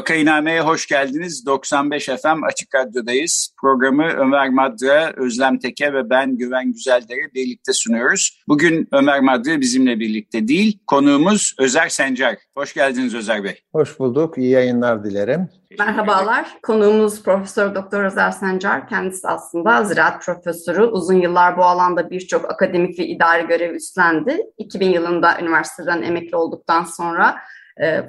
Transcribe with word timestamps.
Vakainame'ye 0.00 0.60
hoş 0.60 0.86
geldiniz. 0.86 1.46
95 1.46 2.06
FM 2.06 2.44
Açık 2.44 2.74
Radyo'dayız. 2.74 3.54
Programı 3.60 4.06
Ömer 4.06 4.48
Madra, 4.48 5.12
Özlem 5.16 5.58
Teke 5.58 5.92
ve 5.92 6.10
ben 6.10 6.36
Güven 6.36 6.72
Güzeldere 6.72 7.34
birlikte 7.34 7.72
sunuyoruz. 7.72 8.42
Bugün 8.48 8.88
Ömer 8.92 9.20
Madra 9.20 9.60
bizimle 9.60 10.00
birlikte 10.00 10.48
değil, 10.48 10.78
konuğumuz 10.86 11.54
Özer 11.58 11.88
Sencar. 11.88 12.36
Hoş 12.56 12.74
geldiniz 12.74 13.14
Özer 13.14 13.44
Bey. 13.44 13.60
Hoş 13.72 13.98
bulduk, 13.98 14.38
iyi 14.38 14.50
yayınlar 14.50 15.04
dilerim. 15.04 15.48
Merhabalar, 15.78 16.58
konuğumuz 16.62 17.22
Profesör 17.22 17.74
Doktor 17.74 18.04
Özer 18.04 18.30
Sencar. 18.30 18.88
Kendisi 18.88 19.28
aslında 19.28 19.84
ziraat 19.84 20.24
profesörü. 20.24 20.82
Uzun 20.82 21.20
yıllar 21.20 21.56
bu 21.56 21.64
alanda 21.64 22.10
birçok 22.10 22.50
akademik 22.50 22.98
ve 22.98 23.06
idari 23.06 23.46
görev 23.46 23.74
üstlendi. 23.74 24.38
2000 24.58 24.90
yılında 24.90 25.40
üniversiteden 25.40 26.02
emekli 26.02 26.36
olduktan 26.36 26.84
sonra 26.84 27.36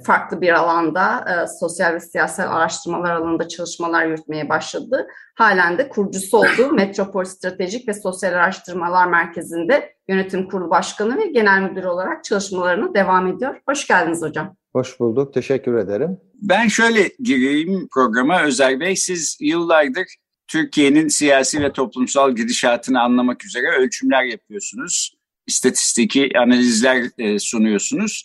farklı 0.03 0.41
bir 0.41 0.53
alanda 0.53 1.25
e, 1.29 1.47
sosyal 1.59 1.93
ve 1.93 1.99
siyasal 1.99 2.55
araştırmalar 2.55 3.15
alanında 3.15 3.47
çalışmalar 3.47 4.05
yürütmeye 4.05 4.49
başladı. 4.49 5.07
Halen 5.35 5.77
de 5.77 5.89
kurucusu 5.89 6.37
olduğu 6.37 6.71
Metropol 6.73 7.23
Stratejik 7.23 7.87
ve 7.87 7.93
Sosyal 7.93 8.33
Araştırmalar 8.33 9.07
Merkezi'nde 9.07 9.95
yönetim 10.07 10.49
kurulu 10.49 10.69
başkanı 10.69 11.17
ve 11.17 11.25
genel 11.25 11.61
müdür 11.61 11.83
olarak 11.83 12.23
çalışmalarına 12.23 12.93
devam 12.93 13.27
ediyor. 13.27 13.55
Hoş 13.69 13.87
geldiniz 13.87 14.21
hocam. 14.21 14.55
Hoş 14.73 14.99
bulduk, 14.99 15.33
teşekkür 15.33 15.75
ederim. 15.75 16.17
Ben 16.41 16.67
şöyle 16.67 17.11
gireyim 17.19 17.87
programa 17.93 18.43
Özer 18.43 18.79
Bey. 18.79 18.95
Siz 18.95 19.37
yıllardır 19.41 20.05
Türkiye'nin 20.47 21.07
siyasi 21.07 21.61
ve 21.61 21.73
toplumsal 21.73 22.35
gidişatını 22.35 23.01
anlamak 23.01 23.45
üzere 23.45 23.67
ölçümler 23.79 24.23
yapıyorsunuz. 24.23 25.13
İstatistiki 25.47 26.29
analizler 26.37 27.03
e, 27.17 27.39
sunuyorsunuz. 27.39 28.23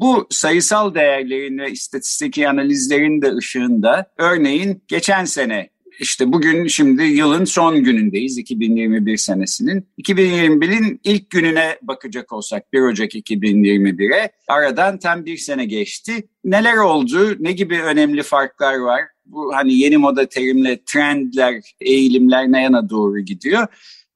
Bu 0.00 0.26
sayısal 0.30 0.94
değerlerin 0.94 1.58
ve 1.58 1.70
istatistiki 1.70 2.48
analizlerin 2.48 3.22
de 3.22 3.34
ışığında 3.34 4.06
örneğin 4.18 4.82
geçen 4.88 5.24
sene 5.24 5.70
işte 6.00 6.32
bugün 6.32 6.66
şimdi 6.66 7.02
yılın 7.02 7.44
son 7.44 7.84
günündeyiz 7.84 8.38
2021 8.38 9.16
senesinin. 9.16 9.88
2021'in 9.98 11.00
ilk 11.04 11.30
gününe 11.30 11.78
bakacak 11.82 12.32
olsak 12.32 12.72
1 12.72 12.80
Ocak 12.80 13.14
2021'e 13.14 14.30
aradan 14.48 14.98
tam 14.98 15.24
bir 15.24 15.36
sene 15.36 15.64
geçti. 15.64 16.28
Neler 16.44 16.76
oldu? 16.76 17.36
Ne 17.38 17.52
gibi 17.52 17.82
önemli 17.82 18.22
farklar 18.22 18.76
var? 18.76 19.02
Bu 19.26 19.54
hani 19.54 19.74
yeni 19.74 19.96
moda 19.96 20.28
terimle 20.28 20.84
trendler, 20.84 21.60
eğilimler 21.80 22.52
ne 22.52 22.62
yana 22.62 22.90
doğru 22.90 23.20
gidiyor? 23.20 23.66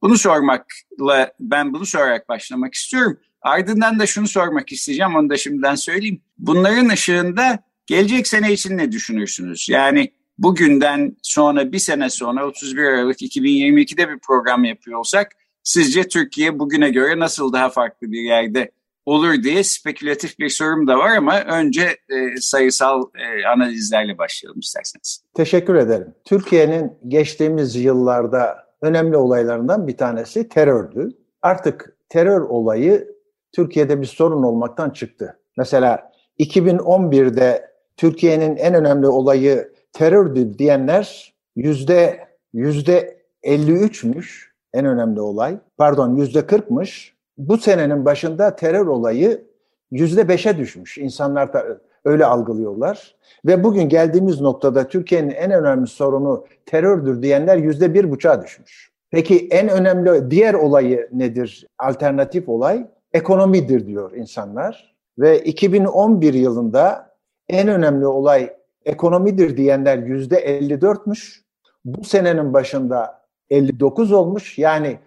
Bunu 0.03 0.19
sormakla 0.19 1.33
ben 1.41 1.73
bunu 1.73 1.87
sorarak 1.87 2.29
başlamak 2.29 2.75
istiyorum. 2.75 3.19
Ardından 3.43 3.99
da 3.99 4.07
şunu 4.07 4.29
sormak 4.29 4.73
isteyeceğim, 4.73 5.17
onu 5.17 5.31
da 5.31 5.37
şimdiden 5.37 5.75
söyleyeyim. 5.75 6.21
Bunların 6.39 6.89
ışığında 6.89 7.59
gelecek 7.87 8.29
sene 8.29 8.53
için 8.53 8.79
ne 8.79 8.93
düşünürsünüz? 8.93 9.69
Yani 9.69 10.13
bugünden 10.39 11.17
sonra 11.23 11.73
bir 11.73 11.79
sene 11.79 12.11
sonra 12.11 12.47
31 12.47 12.85
Aralık 12.85 13.23
2022'de 13.23 14.09
bir 14.09 14.19
program 14.19 14.65
yapıyor 14.65 14.99
olsak 14.99 15.33
sizce 15.63 16.09
Türkiye 16.09 16.59
bugüne 16.59 16.91
göre 16.91 17.19
nasıl 17.19 17.53
daha 17.53 17.69
farklı 17.69 18.13
bir 18.13 18.21
yerde 18.21 18.71
olur 19.07 19.43
diye 19.43 19.65
spekülatif 19.65 20.39
bir 20.39 20.49
sorum 20.49 20.87
da 20.87 20.99
var 20.99 21.17
ama 21.17 21.41
önce 21.41 21.83
e, 21.83 22.41
sayısal 22.41 23.03
e, 23.03 23.47
analizlerle 23.47 24.19
başlayalım 24.19 24.61
isterseniz. 24.61 25.23
Teşekkür 25.35 25.75
ederim. 25.75 26.15
Türkiye'nin 26.25 26.93
geçtiğimiz 27.09 27.77
yıllarda 27.77 28.57
önemli 28.83 29.17
olaylarından 29.17 29.87
bir 29.87 29.97
tanesi 29.97 30.49
terördü. 30.49 31.09
Artık 31.43 31.97
terör 32.09 32.41
olayı 32.41 33.18
Türkiye'de 33.53 34.01
bir 34.01 34.07
sorun 34.07 34.43
olmaktan 34.43 34.91
çıktı. 34.91 35.39
Mesela 35.57 36.13
2011'de 36.39 37.71
Türkiye'nin 37.97 38.57
en 38.57 38.75
önemli 38.75 39.07
olayı 39.07 39.73
terördü 39.93 40.59
diyenler 40.59 41.35
yüzde 41.57 42.29
yüzde 42.53 43.19
53'müş 43.45 44.49
en 44.75 44.87
önemli 44.87 45.21
olay. 45.21 45.59
Pardon 45.77 46.17
yüzde 46.17 46.39
40'mış. 46.39 47.13
Bu 47.39 47.59
senenin 47.59 48.05
başında 48.05 48.57
terör 48.57 48.87
olayı 48.87 49.45
yüzde 49.91 50.21
5'e 50.21 50.59
düşmüş. 50.59 50.99
İnsanlar 50.99 51.53
da 51.53 51.65
öyle 52.05 52.27
algılıyorlar. 52.27 53.17
Ve 53.47 53.65
bugün 53.65 53.89
geldiğimiz 53.89 54.41
noktada 54.41 54.89
Türkiye'nin 54.89 55.31
en 55.31 55.51
önemli 55.51 55.87
sorunu 55.87 56.47
terördür 56.67 57.23
diyenler 57.23 57.57
yüzde 57.57 57.95
bir 57.95 58.11
buçuğa 58.11 58.43
düşmüş. 58.43 58.93
Peki 59.11 59.49
en 59.51 59.69
önemli 59.69 60.31
diğer 60.31 60.55
olayı 60.55 61.09
nedir? 61.13 61.67
Alternatif 61.79 62.49
olay 62.49 62.87
ekonomidir 63.13 63.87
diyor 63.87 64.13
insanlar. 64.13 64.95
Ve 65.19 65.39
2011 65.45 66.35
yılında 66.35 67.15
en 67.49 67.69
önemli 67.69 68.07
olay 68.07 68.57
ekonomidir 68.85 69.57
diyenler 69.57 69.99
yüzde 69.99 70.61
54'müş. 70.61 71.41
Bu 71.85 72.05
senenin 72.05 72.53
başında 72.55 73.23
59 73.51 74.13
olmuş. 74.13 74.59
Yani 74.59 74.99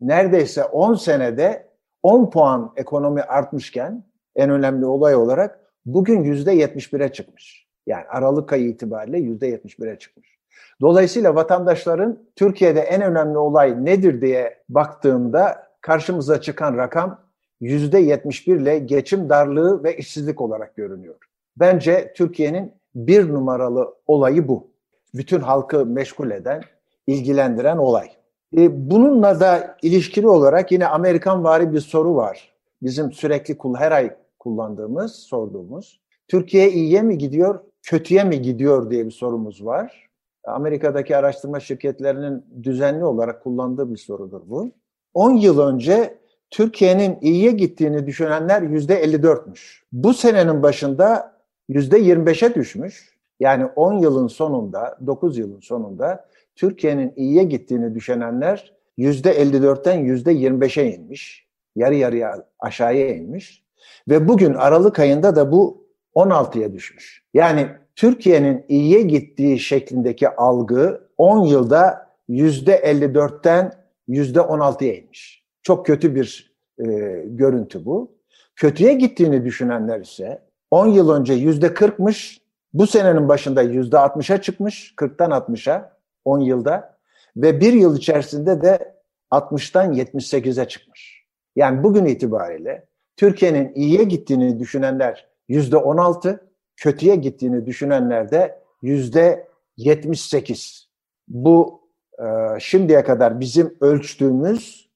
neredeyse 0.00 0.64
10 0.64 0.94
senede 0.94 1.70
10 2.02 2.30
puan 2.30 2.72
ekonomi 2.76 3.22
artmışken 3.22 4.04
en 4.36 4.50
önemli 4.50 4.86
olay 4.86 5.14
olarak 5.14 5.60
bugün 5.86 6.22
yüzde 6.22 6.54
71'e 6.54 7.12
çıkmış. 7.12 7.66
Yani 7.86 8.04
Aralık 8.08 8.52
ayı 8.52 8.68
itibariyle 8.68 9.18
yüzde 9.18 9.50
71'e 9.50 9.98
çıkmış. 9.98 10.38
Dolayısıyla 10.80 11.34
vatandaşların 11.34 12.18
Türkiye'de 12.36 12.80
en 12.80 13.02
önemli 13.02 13.38
olay 13.38 13.84
nedir 13.84 14.20
diye 14.20 14.62
baktığında 14.68 15.70
karşımıza 15.80 16.40
çıkan 16.40 16.76
rakam 16.76 17.29
%71 17.62 18.62
ile 18.62 18.78
geçim 18.78 19.28
darlığı 19.28 19.84
ve 19.84 19.96
işsizlik 19.96 20.40
olarak 20.40 20.76
görünüyor. 20.76 21.14
Bence 21.56 22.12
Türkiye'nin 22.16 22.72
bir 22.94 23.28
numaralı 23.28 23.94
olayı 24.06 24.48
bu. 24.48 24.70
Bütün 25.14 25.40
halkı 25.40 25.86
meşgul 25.86 26.30
eden, 26.30 26.62
ilgilendiren 27.06 27.76
olay. 27.76 28.08
E, 28.56 28.90
bununla 28.90 29.40
da 29.40 29.76
ilişkili 29.82 30.28
olarak 30.28 30.72
yine 30.72 30.86
Amerikan 30.86 31.44
vari 31.44 31.72
bir 31.72 31.80
soru 31.80 32.16
var. 32.16 32.52
Bizim 32.82 33.12
sürekli 33.12 33.56
her 33.76 33.92
ay 33.92 34.16
kullandığımız, 34.38 35.14
sorduğumuz. 35.14 36.00
Türkiye 36.28 36.70
iyiye 36.70 37.02
mi 37.02 37.18
gidiyor, 37.18 37.60
kötüye 37.82 38.24
mi 38.24 38.42
gidiyor 38.42 38.90
diye 38.90 39.06
bir 39.06 39.10
sorumuz 39.10 39.64
var. 39.64 40.10
Amerika'daki 40.44 41.16
araştırma 41.16 41.60
şirketlerinin 41.60 42.44
düzenli 42.62 43.04
olarak 43.04 43.42
kullandığı 43.42 43.92
bir 43.92 43.96
sorudur 43.96 44.40
bu. 44.46 44.70
10 45.14 45.30
yıl 45.30 45.58
önce 45.58 46.18
Türkiye'nin 46.50 47.18
iyiye 47.20 47.52
gittiğini 47.52 48.06
düşünenler 48.06 48.62
yüzde 48.62 49.04
54'müş. 49.04 49.82
Bu 49.92 50.14
senenin 50.14 50.62
başında 50.62 51.32
yüzde 51.68 51.98
25'e 51.98 52.54
düşmüş. 52.54 53.10
Yani 53.40 53.64
10 53.64 53.98
yılın 53.98 54.26
sonunda, 54.26 54.98
9 55.06 55.38
yılın 55.38 55.60
sonunda 55.60 56.28
Türkiye'nin 56.56 57.12
iyiye 57.16 57.44
gittiğini 57.44 57.94
düşünenler 57.94 58.72
yüzde 58.96 59.42
54'ten 59.42 59.98
yüzde 59.98 60.32
25'e 60.32 60.94
inmiş. 60.94 61.46
Yarı 61.76 61.94
yarıya 61.94 62.46
aşağıya 62.58 63.08
inmiş. 63.14 63.64
Ve 64.08 64.28
bugün 64.28 64.54
Aralık 64.54 64.98
ayında 64.98 65.36
da 65.36 65.52
bu 65.52 65.86
16'ya 66.14 66.72
düşmüş. 66.72 67.22
Yani 67.34 67.66
Türkiye'nin 67.96 68.64
iyiye 68.68 69.02
gittiği 69.02 69.58
şeklindeki 69.58 70.28
algı 70.28 71.08
10 71.18 71.44
yılda 71.44 72.10
yüzde 72.28 72.76
54'ten 72.76 73.72
yüzde 74.08 74.38
16'ya 74.38 74.94
inmiş. 74.94 75.39
Çok 75.62 75.86
kötü 75.86 76.14
bir 76.14 76.54
e, 76.78 76.84
görüntü 77.26 77.84
bu. 77.84 78.12
Kötüye 78.56 78.92
gittiğini 78.94 79.44
düşünenler 79.44 80.00
ise 80.00 80.42
10 80.70 80.86
yıl 80.86 81.10
önce 81.10 81.32
yüzde 81.32 81.66
40'mış, 81.66 82.40
bu 82.72 82.86
senenin 82.86 83.28
başında 83.28 83.62
yüzde 83.62 83.96
60'a 83.96 84.40
çıkmış, 84.40 84.94
40'tan 84.96 85.30
60'a 85.30 85.96
10 86.24 86.40
yılda 86.40 86.98
ve 87.36 87.60
bir 87.60 87.72
yıl 87.72 87.96
içerisinde 87.96 88.62
de 88.62 88.94
60'tan 89.30 89.94
78'e 89.94 90.68
çıkmış. 90.68 91.24
Yani 91.56 91.82
bugün 91.82 92.04
itibariyle 92.04 92.86
Türkiye'nin 93.16 93.72
iyiye 93.74 94.04
gittiğini 94.04 94.58
düşünenler 94.58 95.28
yüzde 95.48 95.76
16, 95.76 96.50
kötüye 96.76 97.16
gittiğini 97.16 97.66
düşünenler 97.66 98.30
de 98.30 98.58
yüzde 98.82 99.48
78. 99.76 100.88
Bu 101.28 101.80
e, 102.18 102.24
şimdiye 102.60 103.04
kadar 103.04 103.40
bizim 103.40 103.76
ölçtüğümüz 103.80 104.89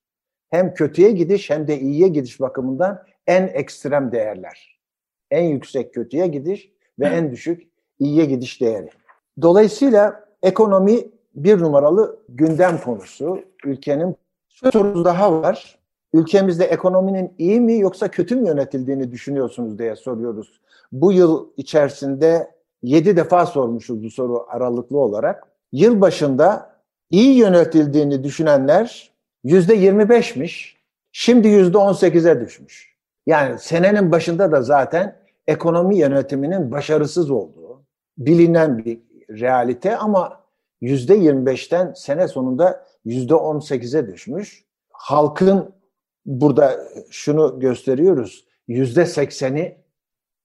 hem 0.54 0.74
kötüye 0.74 1.10
gidiş 1.10 1.50
hem 1.50 1.68
de 1.68 1.80
iyiye 1.80 2.08
gidiş 2.08 2.40
bakımından 2.40 3.02
en 3.26 3.46
ekstrem 3.46 4.12
değerler. 4.12 4.78
En 5.30 5.42
yüksek 5.44 5.94
kötüye 5.94 6.26
gidiş 6.26 6.72
ve 6.98 7.06
en 7.06 7.32
düşük 7.32 7.68
iyiye 7.98 8.24
gidiş 8.24 8.60
değeri. 8.60 8.88
Dolayısıyla 9.42 10.24
ekonomi 10.42 11.00
bir 11.34 11.58
numaralı 11.58 12.18
gündem 12.28 12.78
konusu. 12.78 13.38
Ülkenin 13.64 14.16
şu 14.48 14.72
soru 14.72 15.04
daha 15.04 15.42
var. 15.42 15.78
Ülkemizde 16.12 16.64
ekonominin 16.64 17.32
iyi 17.38 17.60
mi 17.60 17.78
yoksa 17.78 18.08
kötü 18.10 18.36
mü 18.36 18.48
yönetildiğini 18.48 19.12
düşünüyorsunuz 19.12 19.78
diye 19.78 19.96
soruyoruz. 19.96 20.60
Bu 20.92 21.12
yıl 21.12 21.48
içerisinde 21.56 22.50
7 22.82 23.16
defa 23.16 23.46
sormuşuz 23.46 24.04
bu 24.04 24.10
soru 24.10 24.46
aralıklı 24.48 24.98
olarak. 24.98 25.46
Yıl 25.72 26.00
başında 26.00 26.76
iyi 27.10 27.36
yönetildiğini 27.36 28.24
düşünenler 28.24 29.13
yüzde 29.44 29.76
25'miş. 29.76 30.74
Şimdi 31.12 31.48
yüzde 31.48 31.78
18'e 31.78 32.40
düşmüş. 32.40 32.94
Yani 33.26 33.58
senenin 33.58 34.12
başında 34.12 34.52
da 34.52 34.62
zaten 34.62 35.16
ekonomi 35.46 35.98
yönetiminin 35.98 36.70
başarısız 36.70 37.30
olduğu 37.30 37.82
bilinen 38.18 38.78
bir 38.78 39.00
realite 39.30 39.96
ama 39.96 40.44
yüzde 40.80 41.18
25'ten 41.18 41.92
sene 41.92 42.28
sonunda 42.28 42.86
yüzde 43.04 43.34
18'e 43.34 44.12
düşmüş. 44.12 44.64
Halkın 44.90 45.74
burada 46.26 46.80
şunu 47.10 47.60
gösteriyoruz. 47.60 48.46
Yüzde 48.68 49.02
80'i 49.02 49.76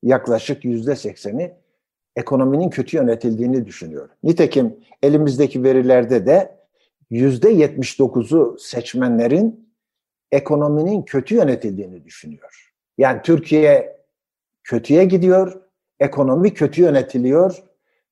yaklaşık 0.04 0.66
yüzde 0.66 0.92
80'i 0.92 1.54
ekonominin 2.16 2.70
kötü 2.70 2.98
yönetildiğini 2.98 3.66
düşünüyor. 3.66 4.10
Nitekim 4.24 4.80
elimizdeki 5.04 5.64
verilerde 5.64 6.26
de 6.26 6.59
yüzde 7.10 7.54
79'u 7.54 8.58
seçmenlerin 8.60 9.70
ekonominin 10.32 11.02
kötü 11.02 11.36
yönetildiğini 11.36 12.06
düşünüyor. 12.06 12.74
Yani 12.98 13.22
Türkiye 13.22 14.00
kötüye 14.64 15.06
gidiyor, 15.06 15.62
ekonomi 16.00 16.54
kötü 16.54 16.82
yönetiliyor. 16.82 17.64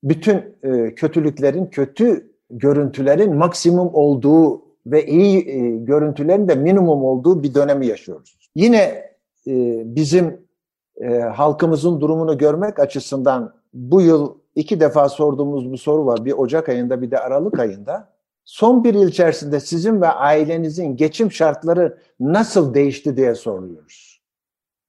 Bütün 0.04 0.56
e, 0.64 0.96
kötülüklerin, 0.96 1.66
kötü 1.66 2.32
görüntülerin 2.50 3.36
maksimum 3.36 3.90
olduğu 3.94 4.62
ve 4.86 5.06
iyi 5.06 5.50
e, 5.50 5.78
görüntülerin 5.78 6.48
de 6.48 6.56
minimum 6.56 7.04
olduğu 7.04 7.44
bir 7.44 7.54
dönemi 7.54 7.88
yaşıyoruz. 7.88 8.50
Yine 8.56 8.80
e, 9.48 9.82
bizim 9.96 10.48
e, 11.02 11.20
halkımızın 11.20 12.02
durumunu 12.02 12.38
görmek 12.38 12.80
açısından 12.80 13.54
bu 13.74 14.02
yıl 14.02 14.36
iki 14.56 14.80
defa 14.80 15.10
sorduğumuz 15.10 15.72
bu 15.72 15.78
soru 15.78 16.06
var. 16.06 16.26
Bir 16.26 16.32
Ocak 16.32 16.70
ayında 16.70 17.02
bir 17.02 17.12
de 17.12 17.20
Aralık 17.20 17.60
ayında. 17.60 18.17
Son 18.48 18.84
bir 18.84 18.94
yıl 18.94 19.08
içerisinde 19.08 19.60
sizin 19.60 20.02
ve 20.02 20.08
ailenizin 20.08 20.96
geçim 20.96 21.32
şartları 21.32 21.98
nasıl 22.20 22.74
değişti 22.74 23.18
diye 23.18 23.36
soruyoruz. 23.36 24.22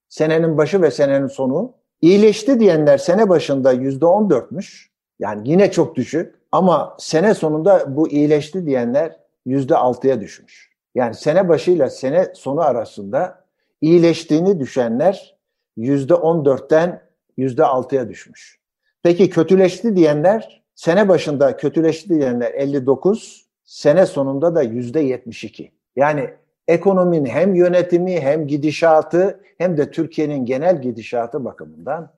Senenin 0.08 0.58
başı 0.58 0.82
ve 0.82 0.90
senenin 0.90 1.26
sonu. 1.26 1.74
İyileşti 2.00 2.60
diyenler 2.60 2.98
sene 2.98 3.28
başında 3.28 3.72
yüzde 3.72 4.06
on 4.06 4.30
dörtmüş. 4.30 4.90
Yani 5.18 5.50
yine 5.50 5.70
çok 5.70 5.96
düşük. 5.96 6.34
Ama 6.52 6.96
sene 6.98 7.34
sonunda 7.34 7.96
bu 7.96 8.08
iyileşti 8.08 8.66
diyenler 8.66 9.16
yüzde 9.46 9.76
altıya 9.76 10.20
düşmüş. 10.20 10.70
Yani 10.94 11.14
sene 11.14 11.48
başıyla 11.48 11.90
sene 11.90 12.32
sonu 12.34 12.60
arasında 12.60 13.44
iyileştiğini 13.80 14.60
düşenler 14.60 15.36
yüzde 15.76 16.14
on 16.14 16.44
dörtten 16.44 17.02
yüzde 17.36 17.64
altıya 17.64 18.08
düşmüş. 18.08 18.58
Peki 19.02 19.30
kötüleşti 19.30 19.96
diyenler 19.96 20.62
sene 20.74 21.08
başında 21.08 21.56
kötüleşti 21.56 22.08
diyenler 22.08 22.52
59, 22.54 23.47
sene 23.68 24.06
sonunda 24.06 24.54
da 24.54 24.62
yüzde 24.62 25.00
72. 25.00 25.72
Yani 25.96 26.30
ekonominin 26.68 27.26
hem 27.26 27.54
yönetimi 27.54 28.20
hem 28.20 28.46
gidişatı 28.46 29.40
hem 29.58 29.76
de 29.76 29.90
Türkiye'nin 29.90 30.46
genel 30.46 30.82
gidişatı 30.82 31.44
bakımından 31.44 32.10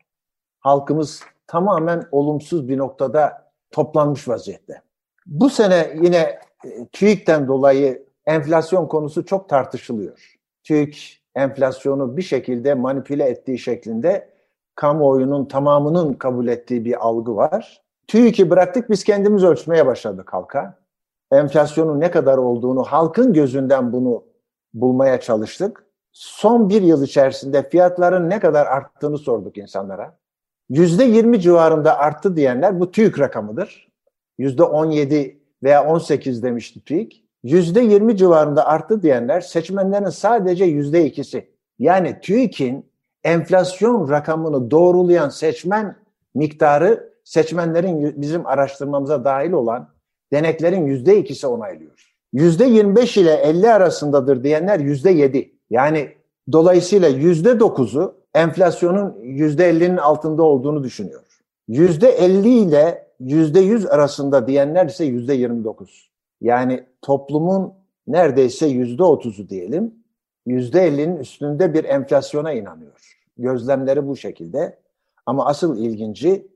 halkımız 0.61 1.23
tamamen 1.47 2.03
olumsuz 2.13 2.69
bir 2.69 2.79
noktada 2.79 3.53
toplanmış 3.71 4.29
vaziyette. 4.29 4.83
Bu 5.27 5.51
sene 5.51 5.97
yine 6.03 6.39
e, 6.65 6.87
TÜİK'ten 6.93 7.49
dolayı 7.49 8.07
enflasyon 8.27 8.87
konusu 8.87 9.27
çok 9.27 9.49
tartışılıyor. 9.49 10.39
TÜİK 10.65 11.23
enflasyonu 11.35 12.17
bir 12.17 12.23
şekilde 12.23 12.75
manipüle 12.75 13.25
ettiği 13.25 13.59
şeklinde 13.59 14.31
kamuoyunun 14.75 15.45
tamamının 15.45 16.15
kabul 16.15 16.49
ettiği 16.49 16.85
bir 16.85 17.07
algı 17.07 17.37
var. 17.37 17.83
TÜİK'i 18.07 18.51
bıraktık 18.51 18.91
biz 18.91 19.05
kendimiz 19.05 19.45
ölçmeye 19.45 19.87
başladık 19.87 20.33
halka. 20.33 20.80
Enflasyonun 21.33 22.01
ne 22.01 22.11
kadar 22.11 22.39
olduğunu 22.39 22.83
halkın 22.83 23.33
gözünden 23.33 23.93
bunu 23.93 24.25
bulmaya 24.75 25.21
çalıştık. 25.21 25.87
Son 26.13 26.69
bir 26.69 26.83
yıl 26.83 27.03
içerisinde 27.03 27.69
fiyatların 27.69 28.31
ne 28.31 28.41
kadar 28.41 28.67
arttığını 28.67 29.19
sorduk 29.19 29.59
insanlara. 29.59 30.19
Yüzde 30.69 31.05
yirmi 31.05 31.41
civarında 31.41 31.99
arttı 31.99 32.37
diyenler 32.37 32.81
bu 32.81 32.91
TÜİK 32.91 33.19
rakamıdır. 33.19 33.91
Yüzde 34.39 34.63
on 34.63 34.91
yedi 34.91 35.41
veya 35.63 35.87
on 35.87 35.99
sekiz 35.99 36.43
demişti 36.43 36.85
TÜİK. 36.85 37.25
Yüzde 37.43 37.81
yirmi 37.81 38.17
civarında 38.17 38.67
arttı 38.67 39.03
diyenler 39.03 39.41
seçmenlerin 39.41 40.09
sadece 40.09 40.65
yüzde 40.65 41.05
ikisi. 41.05 41.51
Yani 41.79 42.21
TÜİK'in 42.21 42.91
enflasyon 43.25 44.11
rakamını 44.11 44.71
doğrulayan 44.71 45.29
seçmen 45.29 45.97
miktarı 46.35 47.13
seçmenlerin 47.25 48.23
bizim 48.23 48.47
araştırmamıza 48.47 49.25
dahil 49.25 49.53
olan 49.53 49.89
deneklerin 50.33 50.87
yüzde 50.87 51.19
ikisi 51.19 51.47
onaylıyor. 51.47 52.15
Yüzde 52.33 52.65
25 52.65 53.17
ile 53.17 53.33
50 53.33 53.71
arasındadır 53.71 54.45
diyenler 54.45 54.81
yüzde 54.81 55.11
7. 55.11 55.53
Yani 55.71 56.09
dolayısıyla 56.53 57.09
yüzde 57.09 57.51
9'u 57.51 58.15
enflasyonun 58.35 59.17
yüzde 59.23 59.71
50'nin 59.71 59.97
altında 59.97 60.43
olduğunu 60.43 60.85
düşünüyor. 60.85 61.23
Yüzde 61.69 62.09
50 62.09 62.49
ile 62.49 63.07
yüzde 63.21 63.61
100 63.61 63.87
arasında 63.87 64.47
diyenler 64.47 64.87
ise 64.87 65.05
yüzde 65.05 65.35
29. 65.35 66.11
Yani 66.41 66.85
toplumun 67.03 67.73
neredeyse 68.07 68.67
yüzde 68.67 69.03
30'u 69.03 69.49
diyelim 69.49 69.95
yüzde 70.47 70.89
50'nin 70.89 71.17
üstünde 71.17 71.75
bir 71.75 71.85
enflasyona 71.85 72.53
inanıyor. 72.53 73.17
Gözlemleri 73.39 74.07
bu 74.07 74.17
şekilde. 74.17 74.79
Ama 75.27 75.47
asıl 75.47 75.79
ilginci 75.79 76.47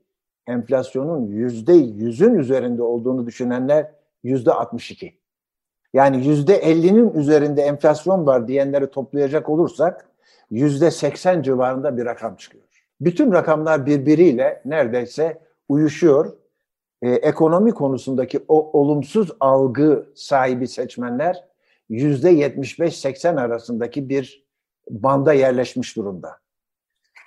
enflasyonun 0.47 1.27
yüzde 1.27 1.73
yüzün 1.73 2.35
üzerinde 2.35 2.83
olduğunu 2.83 3.27
düşünenler 3.27 3.91
yüzde 4.23 4.51
62. 4.51 5.13
Yani 5.93 6.27
yüzde 6.27 6.59
50'nin 6.59 7.13
üzerinde 7.13 7.61
enflasyon 7.61 8.25
var 8.25 8.47
diyenleri 8.47 8.87
toplayacak 8.87 9.49
olursak 9.49 10.09
yüzde 10.51 10.91
80 10.91 11.41
civarında 11.41 11.97
bir 11.97 12.05
rakam 12.05 12.35
çıkıyor. 12.35 12.63
Bütün 13.01 13.31
rakamlar 13.31 13.85
birbiriyle 13.85 14.61
neredeyse 14.65 15.41
uyuşuyor. 15.69 16.33
Ee, 17.01 17.09
ekonomi 17.09 17.71
konusundaki 17.71 18.39
o 18.47 18.79
olumsuz 18.79 19.31
algı 19.39 20.05
sahibi 20.15 20.67
seçmenler 20.67 21.43
yüzde 21.89 22.33
75-80 22.33 23.41
arasındaki 23.41 24.09
bir 24.09 24.45
banda 24.89 25.33
yerleşmiş 25.33 25.95
durumda. 25.95 26.37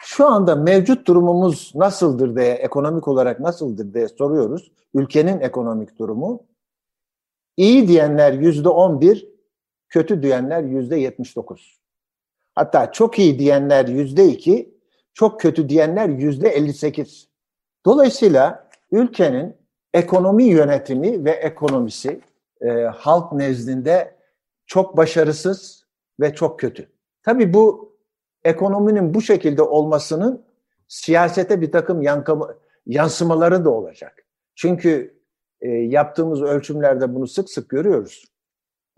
Şu 0.00 0.26
anda 0.26 0.56
mevcut 0.56 1.06
durumumuz 1.06 1.72
nasıldır 1.74 2.36
diye, 2.36 2.52
ekonomik 2.52 3.08
olarak 3.08 3.40
nasıldır 3.40 3.94
diye 3.94 4.08
soruyoruz. 4.08 4.72
Ülkenin 4.94 5.40
ekonomik 5.40 5.98
durumu. 5.98 6.46
İyi 7.56 7.88
diyenler 7.88 8.32
yüzde 8.32 8.68
11, 8.68 9.28
kötü 9.88 10.22
diyenler 10.22 10.62
yüzde 10.62 10.96
79. 10.96 11.78
Hatta 12.54 12.92
çok 12.92 13.18
iyi 13.18 13.38
diyenler 13.38 13.88
yüzde 13.88 14.24
2, 14.24 14.78
çok 15.14 15.40
kötü 15.40 15.68
diyenler 15.68 16.08
yüzde 16.08 16.48
58. 16.48 17.28
Dolayısıyla 17.86 18.68
ülkenin 18.92 19.56
ekonomi 19.94 20.44
yönetimi 20.44 21.24
ve 21.24 21.30
ekonomisi 21.30 22.20
e, 22.60 22.68
halk 22.82 23.32
nezdinde 23.32 24.18
çok 24.66 24.96
başarısız 24.96 25.86
ve 26.20 26.34
çok 26.34 26.60
kötü. 26.60 26.88
Tabii 27.22 27.54
bu 27.54 27.92
ekonominin 28.44 29.14
bu 29.14 29.22
şekilde 29.22 29.62
olmasının 29.62 30.44
siyasete 30.88 31.60
bir 31.60 31.72
takım 31.72 32.02
yankı, 32.02 32.38
yansımaları 32.86 33.64
da 33.64 33.70
olacak. 33.70 34.26
Çünkü 34.54 35.18
e, 35.60 35.68
yaptığımız 35.68 36.42
ölçümlerde 36.42 37.14
bunu 37.14 37.26
sık 37.26 37.50
sık 37.50 37.68
görüyoruz. 37.68 38.24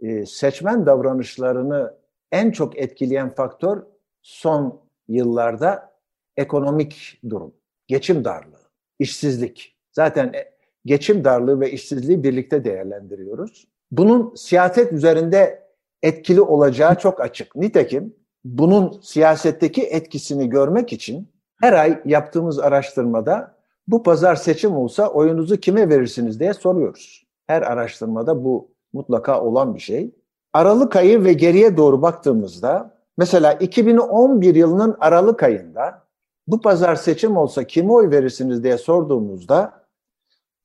E, 0.03 0.27
seçmen 0.27 0.87
davranışlarını 0.87 1.95
en 2.33 2.51
çok 2.51 2.79
etkileyen 2.79 3.31
faktör 3.31 3.83
son 4.23 4.81
yıllarda 5.09 5.93
ekonomik 6.37 7.21
durum, 7.29 7.55
geçim 7.87 8.25
darlığı, 8.25 8.71
işsizlik. 8.99 9.77
Zaten 9.93 10.33
e, 10.33 10.51
geçim 10.85 11.25
darlığı 11.25 11.61
ve 11.61 11.71
işsizliği 11.71 12.23
birlikte 12.23 12.65
değerlendiriyoruz. 12.65 13.69
Bunun 13.91 14.35
siyaset 14.35 14.93
üzerinde 14.93 15.71
etkili 16.03 16.41
olacağı 16.41 16.99
çok 16.99 17.21
açık. 17.21 17.57
Nitekim 17.57 18.15
bunun 18.45 19.01
siyasetteki 19.03 19.83
etkisini 19.83 20.49
görmek 20.49 20.93
için 20.93 21.29
her 21.61 21.73
ay 21.73 22.03
yaptığımız 22.05 22.59
araştırmada 22.59 23.55
bu 23.89 24.03
pazar 24.03 24.37
seçim 24.37 24.77
olsa 24.77 25.09
oyunuzu 25.09 25.57
kime 25.57 25.89
verirsiniz 25.89 26.41
diye 26.41 26.55
soruyoruz. 26.55 27.27
Her 27.47 27.63
araştırmada 27.63 28.45
bu 28.45 28.71
mutlaka 28.93 29.43
olan 29.43 29.75
bir 29.75 29.81
şey. 29.81 30.15
Aralık 30.53 30.97
ayı 30.97 31.25
ve 31.25 31.33
geriye 31.33 31.77
doğru 31.77 32.03
baktığımızda 32.03 32.97
mesela 33.19 33.53
2011 33.53 34.55
yılının 34.55 34.97
Aralık 35.01 35.43
ayında 35.43 36.03
bu 36.47 36.61
pazar 36.61 36.95
seçim 36.95 37.37
olsa 37.37 37.65
kime 37.65 37.93
oy 37.93 38.11
verirsiniz 38.11 38.65
diye 38.65 38.79
sorduğumuzda 38.79 39.81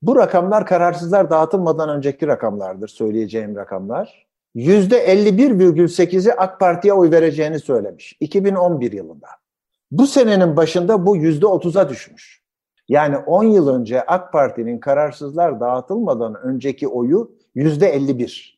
bu 0.01 0.15
rakamlar 0.15 0.65
kararsızlar 0.65 1.29
dağıtılmadan 1.29 1.89
önceki 1.89 2.27
rakamlardır 2.27 2.88
söyleyeceğim 2.88 3.55
rakamlar. 3.55 4.27
%51,8'i 4.56 6.34
AK 6.34 6.60
Parti'ye 6.60 6.94
oy 6.94 7.12
vereceğini 7.12 7.60
söylemiş 7.60 8.18
2011 8.20 8.92
yılında. 8.92 9.28
Bu 9.92 10.08
senenin 10.08 10.58
başında 10.58 11.06
bu 11.06 11.18
%30'a 11.18 11.90
düşmüş. 11.90 12.42
Yani 12.90 13.18
10 13.18 13.44
yıl 13.44 13.68
önce 13.68 14.02
AK 14.02 14.34
Parti'nin 14.34 14.80
kararsızlar 14.80 15.60
dağıtılmadan 15.60 16.36
önceki 16.36 16.88
oyu 16.88 17.32
%51. 17.56 18.56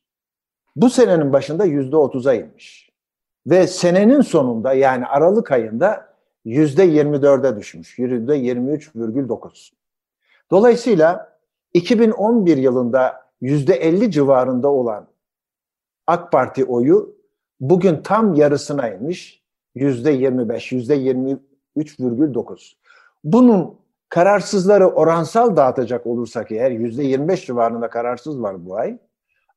Bu 0.76 0.90
senenin 0.90 1.32
başında 1.32 1.66
%30'a 1.66 2.34
inmiş. 2.34 2.90
Ve 3.46 3.66
senenin 3.66 4.20
sonunda 4.20 4.72
yani 4.72 5.06
Aralık 5.06 5.52
ayında 5.52 6.08
%24'e 6.46 7.56
düşmüş. 7.56 7.98
%23,9. 7.98 9.70
Dolayısıyla 10.50 11.38
2011 11.74 12.56
yılında 12.56 13.28
%50 13.42 14.10
civarında 14.10 14.68
olan 14.68 15.06
AK 16.08 16.32
Parti 16.32 16.64
oyu 16.64 17.16
bugün 17.60 18.02
tam 18.02 18.34
yarısına 18.34 18.88
inmiş. 18.88 19.44
%25, 19.76 20.72
%23,9. 21.76 22.72
Bunun 23.24 23.78
kararsızları 24.08 24.86
oransal 24.88 25.56
dağıtacak 25.56 26.06
olursak 26.06 26.52
eğer 26.52 26.70
%25 26.70 27.46
civarında 27.46 27.90
kararsız 27.90 28.42
var 28.42 28.66
bu 28.66 28.76
ay. 28.76 28.98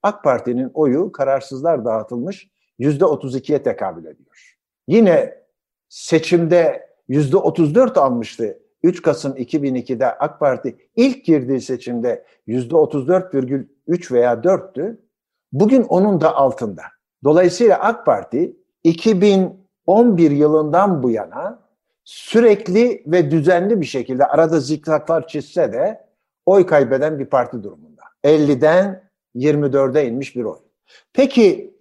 AK 0.04 0.24
Parti'nin 0.24 0.72
oyu 0.74 1.12
kararsızlar 1.12 1.86
dağıtılmış 1.86 2.50
%32'ye 2.80 3.64
tekabül 3.64 4.06
ediyor. 4.06 4.58
Yine 4.88 5.36
seçimde 5.90 6.90
%34 7.10 8.00
almıştı 8.00 8.60
3 8.84 9.02
Kasım 9.02 9.38
2002'de 9.38 10.08
AK 10.08 10.40
Parti 10.40 10.78
ilk 10.96 11.26
girdiği 11.26 11.62
seçimde 11.62 12.26
%34,3 12.48 14.14
veya 14.14 14.34
4'tü. 14.34 14.98
Bugün 15.54 15.84
onun 15.84 16.22
da 16.22 16.36
altında. 16.36 16.84
Dolayısıyla 17.24 17.80
AK 17.80 18.06
Parti 18.06 18.56
2011 18.84 20.32
yılından 20.32 21.04
bu 21.04 21.10
yana 21.10 21.60
sürekli 22.04 23.04
ve 23.08 23.32
düzenli 23.32 23.82
bir 23.82 23.86
şekilde 23.86 24.26
arada 24.26 24.60
zikzaklar 24.60 25.28
çizse 25.28 25.74
de 25.74 26.08
oy 26.46 26.66
kaybeden 26.66 27.20
bir 27.20 27.26
parti 27.26 27.64
durumunda. 27.64 28.02
50'den 28.24 29.04
24'e 29.36 30.08
inmiş 30.08 30.36
bir 30.36 30.44
oy. 30.44 30.60
Peki 31.14 31.76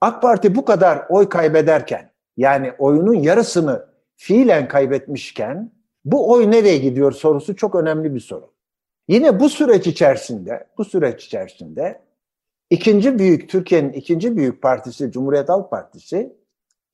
AK 0.00 0.22
Parti 0.22 0.54
bu 0.54 0.64
kadar 0.64 1.06
oy 1.08 1.28
kaybederken 1.28 2.10
yani 2.36 2.72
oyunun 2.78 3.14
yarısını 3.14 3.86
fiilen 4.16 4.68
kaybetmişken 4.68 5.72
bu 6.04 6.32
oy 6.32 6.50
nereye 6.50 6.78
gidiyor 6.78 7.12
sorusu 7.12 7.56
çok 7.56 7.74
önemli 7.74 8.14
bir 8.14 8.20
soru. 8.20 8.52
Yine 9.08 9.40
bu 9.40 9.48
süreç 9.48 9.86
içerisinde, 9.86 10.66
bu 10.78 10.84
süreç 10.84 11.24
içerisinde 11.24 12.00
ikinci 12.70 13.18
büyük 13.18 13.48
Türkiye'nin 13.48 13.92
ikinci 13.92 14.36
büyük 14.36 14.62
partisi 14.62 15.10
Cumhuriyet 15.10 15.48
Halk 15.48 15.70
Partisi 15.70 16.36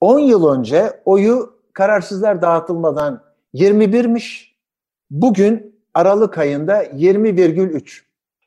10 0.01 0.19
yıl 0.19 0.49
önce 0.49 1.01
oyu 1.05 1.59
kararsızlar 1.73 2.43
dağıtılmadan 2.43 3.23
21'miş. 3.55 4.55
Bugün 5.11 5.81
Aralık 5.95 6.39
ayında 6.39 6.85
20,3. 6.85 8.01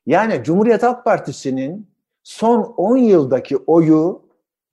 Yani 0.05 0.43
Cumhuriyet 0.43 0.83
Halk 0.83 1.05
Partisi'nin 1.05 1.89
son 2.23 2.61
10 2.61 2.97
yıldaki 2.97 3.57
oyu 3.57 4.21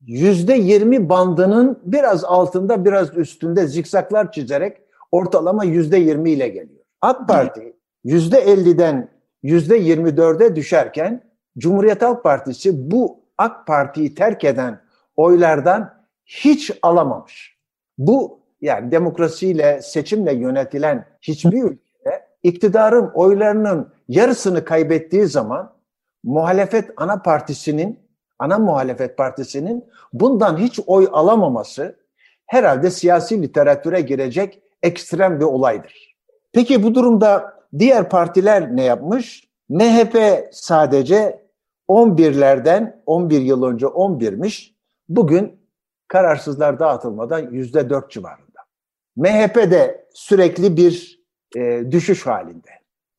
%20 0.06 1.08
bandının 1.08 1.80
biraz 1.84 2.24
altında 2.24 2.84
biraz 2.84 3.16
üstünde 3.16 3.66
zikzaklar 3.66 4.32
çizerek 4.32 4.76
ortalama 5.12 5.64
%20 5.64 6.28
ile 6.28 6.48
geliyor. 6.48 6.84
AK 7.00 7.28
Parti 7.28 7.76
%50'den 8.04 9.08
%24'e 9.44 10.56
düşerken 10.56 11.22
Cumhuriyet 11.58 12.02
Halk 12.02 12.24
Partisi 12.24 12.90
bu 12.90 13.20
AK 13.38 13.66
Parti'yi 13.66 14.14
terk 14.14 14.44
eden 14.44 14.80
oylardan 15.16 15.94
hiç 16.26 16.70
alamamış. 16.82 17.58
Bu 17.98 18.40
yani 18.60 18.90
demokrasiyle, 18.90 19.82
seçimle 19.82 20.34
yönetilen 20.34 21.06
hiçbir 21.20 21.62
ülkede 21.62 22.26
iktidarın 22.42 23.10
oylarının 23.14 23.92
yarısını 24.08 24.64
kaybettiği 24.64 25.26
zaman 25.26 25.72
muhalefet 26.24 26.90
ana 26.96 27.16
partisinin, 27.16 27.98
ana 28.38 28.58
muhalefet 28.58 29.16
partisinin 29.16 29.84
bundan 30.12 30.56
hiç 30.56 30.80
oy 30.86 31.08
alamaması 31.12 31.96
herhalde 32.46 32.90
siyasi 32.90 33.42
literatüre 33.42 34.00
girecek 34.00 34.62
ekstrem 34.82 35.40
bir 35.40 35.44
olaydır. 35.44 36.16
Peki 36.52 36.82
bu 36.82 36.94
durumda 36.94 37.54
diğer 37.78 38.08
partiler 38.08 38.76
ne 38.76 38.82
yapmış? 38.82 39.48
MHP 39.68 40.16
sadece 40.52 41.43
11'lerden 41.88 43.02
11 43.06 43.40
yıl 43.40 43.62
önce 43.62 43.86
11'miş. 43.86 44.74
Bugün 45.08 45.60
kararsızlar 46.08 46.78
dağıtılmadan 46.78 47.42
%4 47.44 48.10
civarında. 48.10 48.60
MHP 49.16 49.56
de 49.56 50.08
sürekli 50.14 50.76
bir 50.76 51.24
e, 51.56 51.84
düşüş 51.90 52.26
halinde. 52.26 52.70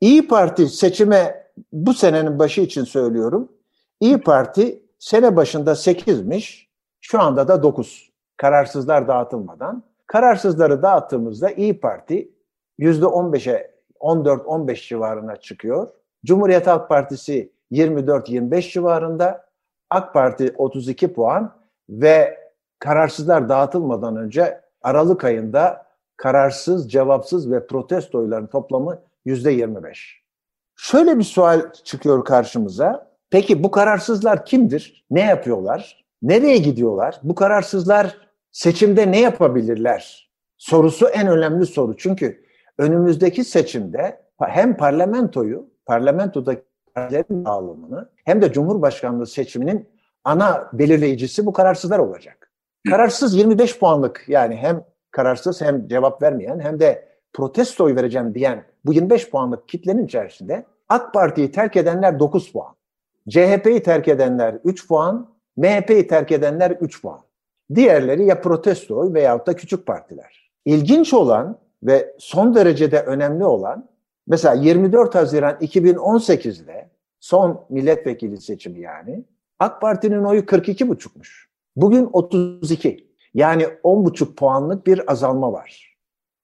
İyi 0.01 0.27
Parti 0.27 0.69
seçime 0.69 1.45
bu 1.73 1.93
senenin 1.93 2.39
başı 2.39 2.61
için 2.61 2.83
söylüyorum. 2.83 3.51
İyi 3.99 4.17
Parti 4.17 4.83
sene 4.99 5.35
başında 5.35 5.71
8'miş, 5.71 6.67
şu 7.01 7.21
anda 7.21 7.47
da 7.47 7.63
9. 7.63 8.11
Kararsızlar 8.37 9.07
dağıtılmadan. 9.07 9.83
Kararsızları 10.07 10.81
dağıttığımızda 10.81 11.49
İyi 11.49 11.79
Parti 11.79 12.31
%15'e 12.79 13.75
14-15 13.99 14.87
civarına 14.87 15.35
çıkıyor. 15.35 15.87
Cumhuriyet 16.25 16.67
Halk 16.67 16.89
Partisi 16.89 17.54
24-25 17.71 18.71
civarında, 18.71 19.45
AK 19.89 20.13
Parti 20.13 20.53
32 20.57 21.13
puan 21.13 21.55
ve 21.89 22.37
kararsızlar 22.79 23.49
dağıtılmadan 23.49 24.15
önce 24.15 24.61
Aralık 24.81 25.23
ayında 25.23 25.85
kararsız, 26.17 26.91
cevapsız 26.91 27.51
ve 27.51 27.67
protesto 27.67 28.19
oyların 28.19 28.47
toplamı 28.47 29.01
yüzde 29.25 29.51
25. 29.51 30.21
Şöyle 30.75 31.17
bir 31.19 31.23
sual 31.23 31.73
çıkıyor 31.83 32.25
karşımıza. 32.25 33.11
Peki 33.29 33.63
bu 33.63 33.71
kararsızlar 33.71 34.45
kimdir? 34.45 35.05
Ne 35.11 35.21
yapıyorlar? 35.21 36.05
Nereye 36.21 36.57
gidiyorlar? 36.57 37.19
Bu 37.23 37.35
kararsızlar 37.35 38.17
seçimde 38.51 39.11
ne 39.11 39.21
yapabilirler? 39.21 40.29
Sorusu 40.57 41.07
en 41.07 41.27
önemli 41.27 41.65
soru. 41.65 41.97
Çünkü 41.97 42.45
önümüzdeki 42.77 43.43
seçimde 43.43 44.21
hem 44.39 44.77
parlamentoyu, 44.77 45.69
parlamentodaki 45.85 46.63
partilerin 46.95 47.45
dağılımını 47.45 48.09
hem 48.25 48.41
de 48.41 48.51
Cumhurbaşkanlığı 48.51 49.27
seçiminin 49.27 49.89
ana 50.23 50.69
belirleyicisi 50.73 51.45
bu 51.45 51.53
kararsızlar 51.53 51.99
olacak. 51.99 52.51
Kararsız 52.89 53.35
25 53.35 53.79
puanlık 53.79 54.23
yani 54.27 54.55
hem 54.55 54.83
kararsız 55.11 55.61
hem 55.61 55.87
cevap 55.87 56.21
vermeyen 56.21 56.59
hem 56.59 56.79
de 56.79 57.07
protestoyu 57.33 57.95
vereceğim 57.95 58.33
diyen 58.33 58.63
bu 58.85 58.93
25 58.93 59.29
puanlık 59.29 59.69
kitlenin 59.69 60.05
içerisinde 60.05 60.65
AK 60.89 61.13
Parti'yi 61.13 61.51
terk 61.51 61.77
edenler 61.77 62.19
9 62.19 62.51
puan. 62.51 62.75
CHP'yi 63.29 63.83
terk 63.83 64.07
edenler 64.07 64.55
3 64.63 64.87
puan, 64.87 65.29
MHP'yi 65.57 66.07
terk 66.07 66.31
edenler 66.31 66.71
3 66.71 67.01
puan. 67.01 67.19
Diğerleri 67.75 68.25
ya 68.25 68.41
protesto 68.41 69.13
veyahut 69.13 69.47
da 69.47 69.55
küçük 69.55 69.85
partiler. 69.85 70.51
İlginç 70.65 71.13
olan 71.13 71.57
ve 71.83 72.15
son 72.19 72.55
derecede 72.55 73.01
önemli 73.01 73.45
olan 73.45 73.89
mesela 74.27 74.55
24 74.55 75.15
Haziran 75.15 75.55
2018'de 75.55 76.89
son 77.19 77.65
milletvekili 77.69 78.41
seçimi 78.41 78.79
yani 78.79 79.25
AK 79.59 79.81
Parti'nin 79.81 80.23
oyu 80.23 80.41
42,5'muş. 80.41 81.45
Bugün 81.75 82.09
32. 82.13 83.11
Yani 83.33 83.63
10,5 83.63 84.35
puanlık 84.35 84.87
bir 84.87 85.11
azalma 85.11 85.53
var 85.53 85.97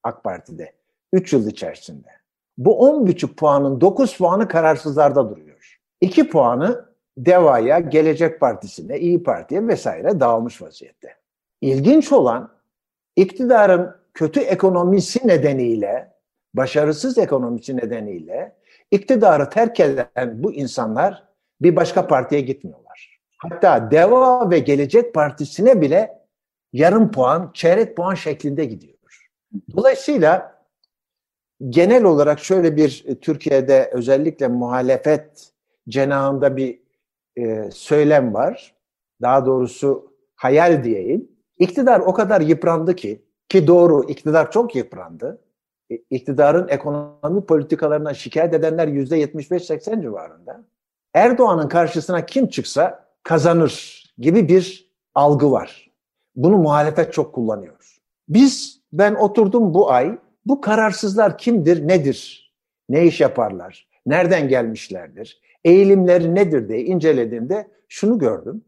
AK 0.03 0.23
Parti'de 0.23 0.73
3 1.13 1.33
yıl 1.33 1.47
içerisinde. 1.47 2.07
Bu 2.57 2.71
10,5 2.71 3.35
puanın 3.35 3.81
9 3.81 4.17
puanı 4.17 4.47
kararsızlarda 4.47 5.29
duruyor. 5.29 5.79
2 6.01 6.29
puanı 6.29 6.85
DEVA'ya, 7.17 7.79
Gelecek 7.79 8.39
Partisi'ne, 8.39 8.99
İyi 8.99 9.23
Parti'ye 9.23 9.67
vesaire 9.67 10.19
dağılmış 10.19 10.61
vaziyette. 10.61 11.15
İlginç 11.61 12.11
olan 12.11 12.51
iktidarın 13.15 13.95
kötü 14.13 14.39
ekonomisi 14.39 15.27
nedeniyle, 15.27 16.10
başarısız 16.53 17.17
ekonomisi 17.17 17.77
nedeniyle 17.77 18.55
iktidarı 18.91 19.49
terk 19.49 19.79
eden 19.79 20.43
bu 20.43 20.53
insanlar 20.53 21.23
bir 21.61 21.75
başka 21.75 22.07
partiye 22.07 22.41
gitmiyorlar. 22.41 23.19
Hatta 23.37 23.91
DEVA 23.91 24.49
ve 24.49 24.59
Gelecek 24.59 25.13
Partisi'ne 25.13 25.81
bile 25.81 26.21
yarım 26.73 27.11
puan, 27.11 27.51
çeyrek 27.53 27.97
puan 27.97 28.15
şeklinde 28.15 28.65
gidiyor. 28.65 29.27
Dolayısıyla 29.75 30.61
genel 31.69 32.03
olarak 32.03 32.39
şöyle 32.39 32.75
bir 32.75 33.03
e, 33.07 33.15
Türkiye'de 33.15 33.89
özellikle 33.93 34.47
muhalefet 34.47 35.51
cenahında 35.89 36.57
bir 36.57 36.79
e, 37.37 37.71
söylem 37.71 38.33
var. 38.33 38.75
daha 39.21 39.45
doğrusu 39.45 40.13
hayal 40.35 40.83
diyeyim. 40.83 41.31
İktidar 41.57 41.99
o 41.99 42.13
kadar 42.13 42.41
yıprandı 42.41 42.95
ki, 42.95 43.25
ki 43.49 43.67
doğru 43.67 44.09
iktidar 44.09 44.51
çok 44.51 44.75
yıprandı. 44.75 45.41
İktidarın 46.09 46.67
ekonomi 46.67 47.45
politikalarına 47.45 48.13
şikayet 48.13 48.53
edenler 48.53 48.87
yüzde 48.87 49.23
75-80 49.23 50.01
civarında. 50.01 50.63
Erdoğan'ın 51.13 51.67
karşısına 51.67 52.25
kim 52.25 52.47
çıksa 52.47 53.05
kazanır 53.23 54.03
gibi 54.17 54.49
bir 54.49 54.91
algı 55.15 55.51
var. 55.51 55.91
Bunu 56.35 56.57
muhalefet 56.57 57.13
çok 57.13 57.35
kullanıyor. 57.35 57.97
Biz, 58.29 58.81
ben 58.93 59.15
oturdum 59.15 59.73
bu 59.73 59.91
ay, 59.91 60.17
bu 60.45 60.61
kararsızlar 60.61 61.37
kimdir, 61.37 61.87
nedir, 61.87 62.51
ne 62.89 63.05
iş 63.05 63.21
yaparlar, 63.21 63.87
nereden 64.05 64.47
gelmişlerdir, 64.47 65.41
eğilimleri 65.63 66.35
nedir 66.35 66.69
diye 66.69 66.83
incelediğimde 66.83 67.67
şunu 67.87 68.19
gördüm. 68.19 68.63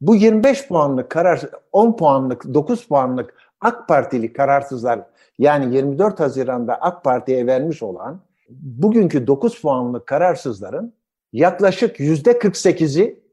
Bu 0.00 0.14
25 0.14 0.68
puanlık 0.68 1.10
karar, 1.10 1.40
10 1.72 1.96
puanlık, 1.96 2.54
9 2.54 2.88
puanlık 2.88 3.34
AK 3.60 3.88
Partili 3.88 4.32
kararsızlar 4.32 5.00
yani 5.38 5.74
24 5.74 6.20
Haziran'da 6.20 6.74
AK 6.74 7.04
Parti'ye 7.04 7.46
vermiş 7.46 7.82
olan 7.82 8.20
bugünkü 8.50 9.26
9 9.26 9.60
puanlık 9.60 10.06
kararsızların 10.06 10.92
yaklaşık 11.32 12.00
yüzde 12.00 12.32
48'i 12.32 13.26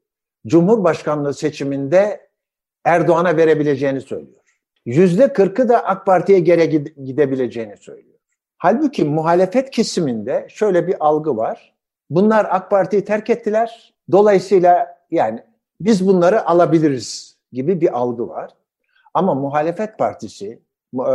Cumhurbaşkanlığı 0.48 1.34
seçiminde 1.34 2.30
Erdoğan'a 2.86 3.38
verebileceğini 3.38 4.02
söylüyor. 4.02 4.42
Yüzde 4.86 5.26
40'ı 5.26 5.70
da 5.70 5.86
AK 5.86 6.06
Parti'ye 6.06 6.40
gere 6.40 6.66
gidebileceğini 7.06 7.78
söylüyor. 7.78 8.20
Halbuki 8.58 9.04
muhalefet 9.04 9.70
kesiminde 9.70 10.48
şöyle 10.50 10.88
bir 10.88 10.96
algı 11.00 11.38
var. 11.38 11.74
Bunlar 12.10 12.48
AK 12.50 12.70
Parti'yi 12.70 13.06
terk 13.06 13.30
ettiler. 13.30 13.94
Dolayısıyla 14.12 14.98
yani 15.12 15.44
biz 15.82 16.08
bunları 16.08 16.48
alabiliriz 16.48 17.38
gibi 17.52 17.82
bir 17.82 17.98
algı 17.98 18.30
var. 18.30 18.52
Ama 19.14 19.36
muhalefet 19.36 19.98
partisi, 19.98 20.62
e, 20.94 21.00
e, 21.00 21.10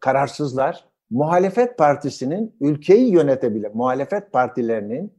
kararsızlar, 0.00 0.84
muhalefet 1.10 1.78
partisinin 1.78 2.56
ülkeyi 2.60 3.12
yönetebile, 3.12 3.70
muhalefet 3.74 4.32
partilerinin 4.32 5.12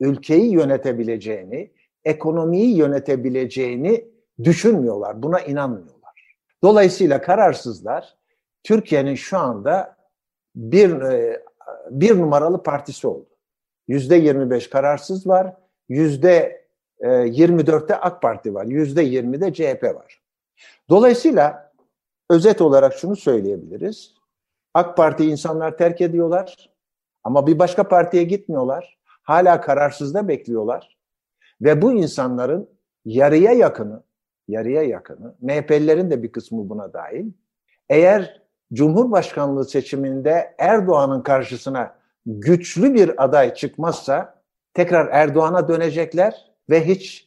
ülkeyi 0.00 0.52
yönetebileceğini, 0.52 1.72
ekonomiyi 2.04 2.76
yönetebileceğini 2.76 4.04
düşünmüyorlar. 4.44 5.22
Buna 5.22 5.40
inanmıyorlar. 5.40 6.36
Dolayısıyla 6.62 7.20
kararsızlar 7.20 8.16
Türkiye'nin 8.62 9.14
şu 9.14 9.38
anda 9.38 9.96
bir 10.54 11.00
e, 11.00 11.42
bir 11.90 12.18
numaralı 12.18 12.62
partisi 12.62 13.06
oldu. 13.06 13.28
Yüzde 13.88 14.16
25 14.16 14.70
kararsız 14.70 15.26
var. 15.26 15.56
Yüzde 15.88 16.66
24'te 17.00 17.96
AK 17.96 18.22
Parti 18.22 18.54
var. 18.54 18.64
Yüzde 18.64 19.04
20'de 19.04 19.52
CHP 19.52 19.84
var. 19.84 20.25
Dolayısıyla 20.90 21.72
özet 22.30 22.60
olarak 22.60 22.94
şunu 22.94 23.16
söyleyebiliriz. 23.16 24.14
AK 24.74 24.96
Parti 24.96 25.24
insanlar 25.24 25.78
terk 25.78 26.00
ediyorlar 26.00 26.70
ama 27.24 27.46
bir 27.46 27.58
başka 27.58 27.88
partiye 27.88 28.24
gitmiyorlar. 28.24 28.98
Hala 29.22 29.60
kararsızda 29.60 30.28
bekliyorlar. 30.28 30.96
Ve 31.60 31.82
bu 31.82 31.92
insanların 31.92 32.70
yarıya 33.04 33.52
yakını, 33.52 34.02
yarıya 34.48 34.82
yakını, 34.82 35.34
MHP'lilerin 35.40 36.10
de 36.10 36.22
bir 36.22 36.32
kısmı 36.32 36.68
buna 36.68 36.92
dahil, 36.92 37.32
eğer 37.88 38.42
Cumhurbaşkanlığı 38.72 39.64
seçiminde 39.64 40.54
Erdoğan'ın 40.58 41.22
karşısına 41.22 41.98
güçlü 42.26 42.94
bir 42.94 43.24
aday 43.24 43.54
çıkmazsa 43.54 44.42
tekrar 44.74 45.08
Erdoğan'a 45.12 45.68
dönecekler 45.68 46.52
ve 46.70 46.88
hiç 46.88 47.25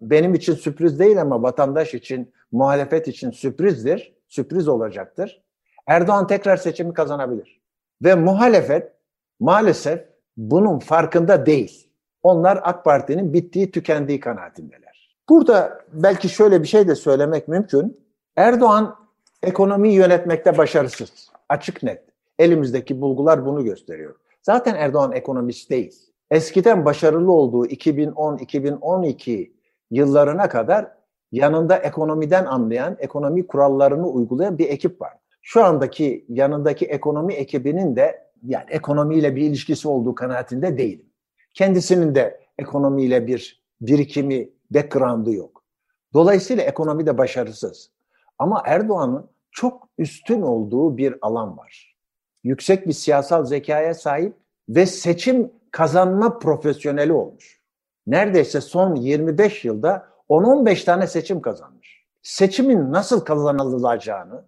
benim 0.00 0.34
için 0.34 0.54
sürpriz 0.54 0.98
değil 0.98 1.20
ama 1.20 1.42
vatandaş 1.42 1.94
için, 1.94 2.32
muhalefet 2.52 3.08
için 3.08 3.30
sürprizdir, 3.30 4.14
sürpriz 4.28 4.68
olacaktır. 4.68 5.42
Erdoğan 5.86 6.26
tekrar 6.26 6.56
seçimi 6.56 6.94
kazanabilir. 6.94 7.60
Ve 8.04 8.14
muhalefet 8.14 8.92
maalesef 9.40 10.04
bunun 10.36 10.78
farkında 10.78 11.46
değil. 11.46 11.90
Onlar 12.22 12.60
AK 12.62 12.84
Parti'nin 12.84 13.32
bittiği, 13.32 13.70
tükendiği 13.70 14.20
kanaatindeler. 14.20 15.16
Burada 15.28 15.84
belki 15.92 16.28
şöyle 16.28 16.62
bir 16.62 16.68
şey 16.68 16.88
de 16.88 16.94
söylemek 16.94 17.48
mümkün. 17.48 18.00
Erdoğan 18.36 18.96
ekonomiyi 19.42 19.94
yönetmekte 19.94 20.58
başarısız. 20.58 21.28
Açık 21.48 21.82
net. 21.82 22.02
Elimizdeki 22.38 23.00
bulgular 23.00 23.46
bunu 23.46 23.64
gösteriyor. 23.64 24.14
Zaten 24.42 24.74
Erdoğan 24.74 25.12
ekonomist 25.12 25.70
değil. 25.70 26.13
Eskiden 26.30 26.84
başarılı 26.84 27.32
olduğu 27.32 27.66
2010-2012 27.66 29.50
yıllarına 29.90 30.48
kadar 30.48 30.88
yanında 31.32 31.76
ekonomiden 31.76 32.44
anlayan, 32.44 32.96
ekonomi 32.98 33.46
kurallarını 33.46 34.08
uygulayan 34.08 34.58
bir 34.58 34.68
ekip 34.68 35.00
var. 35.00 35.12
Şu 35.42 35.64
andaki 35.64 36.24
yanındaki 36.28 36.86
ekonomi 36.86 37.34
ekibinin 37.34 37.96
de 37.96 38.24
yani 38.42 38.64
ekonomiyle 38.68 39.36
bir 39.36 39.42
ilişkisi 39.42 39.88
olduğu 39.88 40.14
kanaatinde 40.14 40.78
değilim. 40.78 41.06
Kendisinin 41.54 42.14
de 42.14 42.40
ekonomiyle 42.58 43.26
bir 43.26 43.64
birikimi, 43.80 44.50
background'ı 44.70 45.32
yok. 45.32 45.64
Dolayısıyla 46.14 46.64
ekonomi 46.64 47.06
de 47.06 47.18
başarısız. 47.18 47.90
Ama 48.38 48.62
Erdoğan'ın 48.66 49.30
çok 49.50 49.88
üstün 49.98 50.42
olduğu 50.42 50.96
bir 50.96 51.14
alan 51.22 51.56
var. 51.58 51.96
Yüksek 52.44 52.86
bir 52.86 52.92
siyasal 52.92 53.44
zekaya 53.44 53.94
sahip 53.94 54.36
ve 54.68 54.86
seçim 54.86 55.52
kazanma 55.74 56.38
profesyoneli 56.38 57.12
olmuş. 57.12 57.60
Neredeyse 58.06 58.60
son 58.60 58.94
25 58.94 59.64
yılda 59.64 60.08
10-15 60.28 60.84
tane 60.84 61.06
seçim 61.06 61.40
kazanmış. 61.40 62.04
Seçimin 62.22 62.92
nasıl 62.92 63.20
kazanılacağını, 63.20 64.44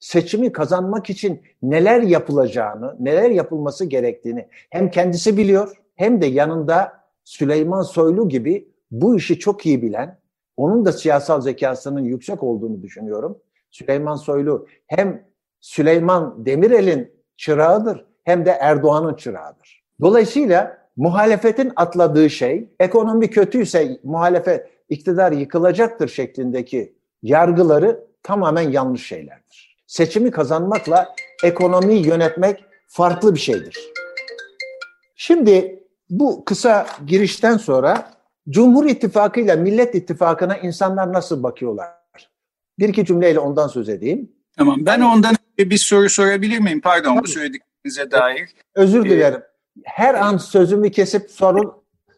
seçimi 0.00 0.52
kazanmak 0.52 1.10
için 1.10 1.42
neler 1.62 2.02
yapılacağını, 2.02 2.96
neler 3.00 3.30
yapılması 3.30 3.84
gerektiğini 3.84 4.48
hem 4.70 4.90
kendisi 4.90 5.36
biliyor 5.36 5.76
hem 5.94 6.22
de 6.22 6.26
yanında 6.26 6.92
Süleyman 7.24 7.82
Soylu 7.82 8.28
gibi 8.28 8.68
bu 8.90 9.16
işi 9.16 9.38
çok 9.38 9.66
iyi 9.66 9.82
bilen, 9.82 10.20
onun 10.56 10.84
da 10.84 10.92
siyasal 10.92 11.40
zekasının 11.40 12.04
yüksek 12.04 12.42
olduğunu 12.42 12.82
düşünüyorum. 12.82 13.38
Süleyman 13.70 14.16
Soylu 14.16 14.66
hem 14.86 15.28
Süleyman 15.60 16.46
Demirel'in 16.46 17.12
çırağıdır 17.36 18.06
hem 18.24 18.46
de 18.46 18.50
Erdoğan'ın 18.50 19.14
çırağıdır. 19.14 19.77
Dolayısıyla 20.00 20.78
muhalefetin 20.96 21.72
atladığı 21.76 22.30
şey 22.30 22.68
ekonomi 22.80 23.30
kötüyse 23.30 24.00
muhalefet 24.04 24.66
iktidar 24.88 25.32
yıkılacaktır 25.32 26.08
şeklindeki 26.08 26.94
yargıları 27.22 28.04
tamamen 28.22 28.70
yanlış 28.70 29.06
şeylerdir. 29.06 29.76
Seçimi 29.86 30.30
kazanmakla 30.30 31.14
ekonomiyi 31.44 32.06
yönetmek 32.06 32.64
farklı 32.86 33.34
bir 33.34 33.40
şeydir. 33.40 33.92
Şimdi 35.16 35.84
bu 36.10 36.44
kısa 36.44 36.86
girişten 37.06 37.56
sonra 37.56 38.10
Cumhur 38.50 38.86
İttifakı 38.86 39.40
ile 39.40 39.56
Millet 39.56 39.94
İttifakı'na 39.94 40.56
insanlar 40.56 41.12
nasıl 41.12 41.42
bakıyorlar? 41.42 41.88
Bir 42.78 42.88
iki 42.88 43.04
cümleyle 43.04 43.38
ondan 43.38 43.68
söz 43.68 43.88
edeyim. 43.88 44.32
Tamam 44.56 44.86
ben 44.86 45.00
ondan 45.00 45.34
bir 45.58 45.78
soru 45.78 46.08
sorabilir 46.08 46.58
miyim? 46.58 46.80
Pardon 46.80 47.14
Tabii. 47.14 47.22
bu 47.22 47.28
söylediklerinize 47.28 48.10
dair. 48.10 48.48
Özür 48.74 49.06
ee, 49.06 49.10
dilerim. 49.10 49.42
Her 49.84 50.14
an 50.14 50.36
sözümü 50.36 50.90
kesip 50.90 51.30
sorun 51.30 51.72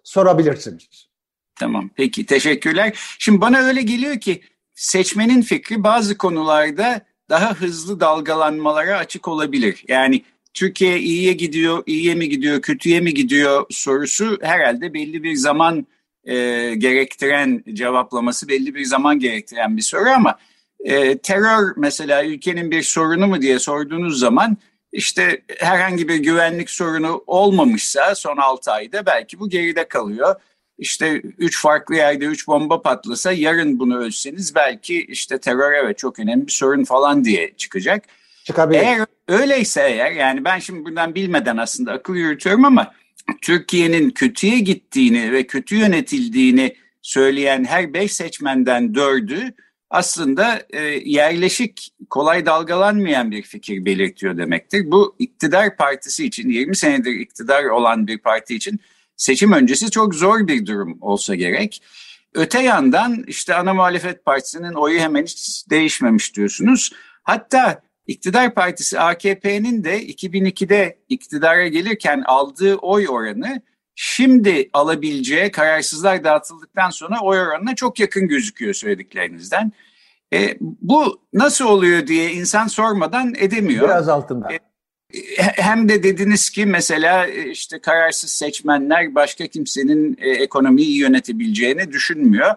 sorabilirsiniz. 0.04 1.08
Tamam 1.54 1.90
peki 1.96 2.26
teşekkürler. 2.26 2.98
Şimdi 3.18 3.40
bana 3.40 3.58
öyle 3.58 3.82
geliyor 3.82 4.20
ki 4.20 4.42
seçmenin 4.74 5.42
fikri 5.42 5.82
bazı 5.82 6.18
konularda 6.18 7.00
daha 7.28 7.54
hızlı 7.54 8.00
dalgalanmalara 8.00 8.98
açık 8.98 9.28
olabilir. 9.28 9.84
Yani 9.88 10.24
Türkiye 10.54 10.98
iyiye 10.98 11.32
gidiyor, 11.32 11.82
iyiye 11.86 12.14
mi 12.14 12.28
gidiyor, 12.28 12.62
kötüye 12.62 13.00
mi 13.00 13.14
gidiyor 13.14 13.66
sorusu 13.70 14.38
herhalde 14.42 14.94
belli 14.94 15.22
bir 15.22 15.34
zaman 15.34 15.86
e, 16.24 16.34
gerektiren 16.78 17.64
cevaplaması 17.72 18.48
belli 18.48 18.74
bir 18.74 18.84
zaman 18.84 19.18
gerektiren 19.18 19.76
bir 19.76 19.82
soru 19.82 20.08
ama 20.08 20.38
e, 20.84 21.18
terör 21.18 21.74
mesela 21.76 22.24
ülkenin 22.24 22.70
bir 22.70 22.82
sorunu 22.82 23.26
mu 23.26 23.42
diye 23.42 23.58
sorduğunuz 23.58 24.18
zaman 24.18 24.56
işte 24.92 25.42
herhangi 25.58 26.08
bir 26.08 26.16
güvenlik 26.16 26.70
sorunu 26.70 27.24
olmamışsa 27.26 28.14
son 28.14 28.36
6 28.36 28.72
ayda 28.72 29.06
belki 29.06 29.40
bu 29.40 29.48
geride 29.48 29.88
kalıyor. 29.88 30.34
İşte 30.78 31.22
üç 31.38 31.62
farklı 31.62 31.94
yerde 31.94 32.24
üç 32.24 32.46
bomba 32.46 32.82
patlasa 32.82 33.32
yarın 33.32 33.78
bunu 33.78 33.98
ölseniz 33.98 34.54
belki 34.54 35.02
işte 35.02 35.38
terör 35.38 35.72
evet 35.72 35.98
çok 35.98 36.18
önemli 36.18 36.46
bir 36.46 36.52
sorun 36.52 36.84
falan 36.84 37.24
diye 37.24 37.52
çıkacak. 37.56 38.04
Çıkabilir. 38.44 38.80
Eğer 38.80 39.06
öyleyse 39.28 39.80
eğer 39.80 40.12
yani 40.12 40.44
ben 40.44 40.58
şimdi 40.58 40.84
buradan 40.84 41.14
bilmeden 41.14 41.56
aslında 41.56 41.92
akıl 41.92 42.14
yürütüyorum 42.14 42.64
ama 42.64 42.94
Türkiye'nin 43.42 44.10
kötüye 44.10 44.58
gittiğini 44.58 45.32
ve 45.32 45.46
kötü 45.46 45.76
yönetildiğini 45.76 46.76
söyleyen 47.02 47.64
her 47.64 47.94
beş 47.94 48.12
seçmenden 48.12 48.94
dördü 48.94 49.54
aslında 49.90 50.62
e, 50.70 50.80
yerleşik, 51.04 51.92
kolay 52.10 52.46
dalgalanmayan 52.46 53.30
bir 53.30 53.42
fikir 53.42 53.84
belirtiyor 53.84 54.36
demektir. 54.36 54.90
Bu 54.90 55.16
iktidar 55.18 55.76
partisi 55.76 56.26
için, 56.26 56.48
20 56.48 56.76
senedir 56.76 57.12
iktidar 57.12 57.64
olan 57.64 58.06
bir 58.06 58.18
parti 58.18 58.54
için 58.54 58.80
seçim 59.16 59.52
öncesi 59.52 59.90
çok 59.90 60.14
zor 60.14 60.46
bir 60.46 60.66
durum 60.66 60.98
olsa 61.00 61.34
gerek. 61.34 61.82
Öte 62.34 62.62
yandan 62.62 63.24
işte 63.26 63.54
ana 63.54 63.74
muhalefet 63.74 64.24
partisinin 64.24 64.72
oyu 64.72 65.00
hemen 65.00 65.22
hiç 65.22 65.64
değişmemiş 65.70 66.36
diyorsunuz. 66.36 66.92
Hatta 67.22 67.82
iktidar 68.06 68.54
partisi 68.54 69.00
AKP'nin 69.00 69.84
de 69.84 70.06
2002'de 70.06 70.98
iktidara 71.08 71.68
gelirken 71.68 72.22
aldığı 72.26 72.76
oy 72.76 73.08
oranı 73.08 73.62
şimdi 74.02 74.70
alabileceği 74.72 75.50
kararsızlar 75.50 76.24
dağıtıldıktan 76.24 76.90
sonra 76.90 77.20
oy 77.20 77.40
oranına 77.40 77.74
çok 77.74 78.00
yakın 78.00 78.28
gözüküyor 78.28 78.74
söylediklerinizden. 78.74 79.72
E, 80.32 80.56
bu 80.60 81.20
nasıl 81.32 81.64
oluyor 81.64 82.06
diye 82.06 82.32
insan 82.32 82.66
sormadan 82.66 83.34
edemiyor. 83.38 83.84
Biraz 83.84 84.08
altında. 84.08 84.52
E, 84.52 84.58
hem 85.38 85.88
de 85.88 86.02
dediniz 86.02 86.50
ki 86.50 86.66
mesela 86.66 87.26
e, 87.26 87.50
işte 87.50 87.80
kararsız 87.80 88.32
seçmenler 88.32 89.14
başka 89.14 89.46
kimsenin 89.46 90.16
e, 90.20 90.30
ekonomiyi 90.30 90.98
yönetebileceğini 90.98 91.92
düşünmüyor. 91.92 92.54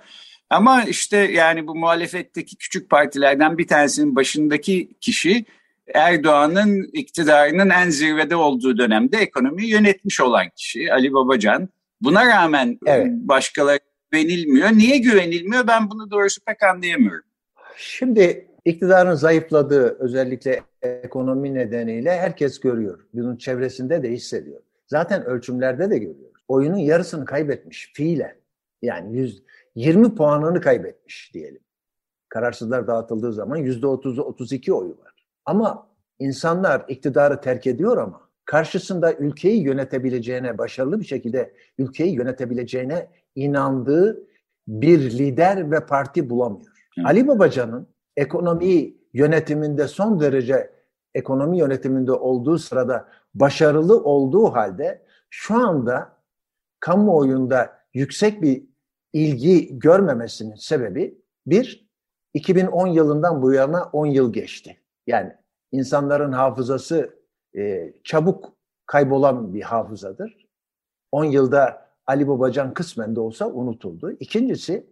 Ama 0.49 0.83
işte 0.83 1.17
yani 1.17 1.67
bu 1.67 1.75
muhalefetteki 1.75 2.55
küçük 2.55 2.89
partilerden 2.89 3.57
bir 3.57 3.67
tanesinin 3.67 4.15
başındaki 4.15 4.93
kişi 5.01 5.45
Erdoğan'ın 5.93 6.89
iktidarının 6.93 7.69
en 7.69 7.89
zirvede 7.89 8.35
olduğu 8.35 8.77
dönemde 8.77 9.17
ekonomiyi 9.17 9.71
yönetmiş 9.71 10.21
olan 10.21 10.45
kişi 10.55 10.93
Ali 10.93 11.13
Babacan. 11.13 11.69
Buna 12.01 12.25
rağmen 12.25 12.79
evet. 12.85 13.07
başkaları 13.11 13.79
güvenilmiyor. 14.11 14.69
Niye 14.71 14.97
güvenilmiyor 14.97 15.67
ben 15.67 15.89
bunu 15.91 16.11
doğrusu 16.11 16.41
pek 16.45 16.63
anlayamıyorum. 16.63 17.25
Şimdi 17.77 18.47
iktidarın 18.65 19.15
zayıfladığı 19.15 19.97
özellikle 19.99 20.61
ekonomi 20.81 21.53
nedeniyle 21.53 22.17
herkes 22.17 22.59
görüyor. 22.59 22.99
Bunun 23.13 23.37
çevresinde 23.37 24.03
de 24.03 24.11
hissediyor. 24.11 24.61
Zaten 24.87 25.25
ölçümlerde 25.25 25.89
de 25.89 25.97
görüyoruz. 25.97 26.43
Oyunun 26.47 26.77
yarısını 26.77 27.25
kaybetmiş 27.25 27.91
fiilen. 27.93 28.35
Yani 28.81 29.17
100, 29.17 29.43
20 29.75 30.15
puanını 30.15 30.61
kaybetmiş 30.61 31.31
diyelim. 31.33 31.61
Kararsızlar 32.29 32.87
dağıtıldığı 32.87 33.33
zaman 33.33 33.59
%30'u 33.59 34.23
32 34.23 34.73
oyu 34.73 34.97
var. 34.99 35.12
Ama 35.45 35.87
insanlar 36.19 36.85
iktidarı 36.87 37.41
terk 37.41 37.67
ediyor 37.67 37.97
ama 37.97 38.21
karşısında 38.45 39.13
ülkeyi 39.13 39.63
yönetebileceğine, 39.63 40.57
başarılı 40.57 40.99
bir 40.99 41.05
şekilde 41.05 41.53
ülkeyi 41.77 42.15
yönetebileceğine 42.15 43.09
inandığı 43.35 44.27
bir 44.67 44.99
lider 44.99 45.71
ve 45.71 45.85
parti 45.85 46.29
bulamıyor. 46.29 46.71
Hı. 46.95 47.01
Ali 47.05 47.27
Babacan'ın 47.27 47.87
ekonomi 48.17 48.93
yönetiminde 49.13 49.87
son 49.87 50.19
derece 50.19 50.71
ekonomi 51.13 51.57
yönetiminde 51.57 52.11
olduğu 52.11 52.57
sırada 52.57 53.09
başarılı 53.33 54.03
olduğu 54.03 54.53
halde 54.53 55.05
şu 55.29 55.55
anda 55.55 56.17
kamuoyunda 56.79 57.77
yüksek 57.93 58.41
bir 58.41 58.63
ilgi 59.13 59.79
görmemesinin 59.79 60.55
sebebi 60.55 61.21
bir, 61.47 61.89
2010 62.33 62.87
yılından 62.87 63.41
bu 63.41 63.53
yana 63.53 63.83
10 63.83 64.05
yıl 64.05 64.33
geçti. 64.33 64.82
Yani 65.07 65.33
insanların 65.71 66.31
hafızası 66.31 67.19
e, 67.57 67.93
çabuk 68.03 68.53
kaybolan 68.85 69.53
bir 69.53 69.61
hafızadır. 69.61 70.47
10 71.11 71.25
yılda 71.25 71.89
Ali 72.05 72.27
Babacan 72.27 72.73
kısmen 72.73 73.15
de 73.15 73.19
olsa 73.19 73.47
unutuldu. 73.47 74.11
İkincisi 74.11 74.87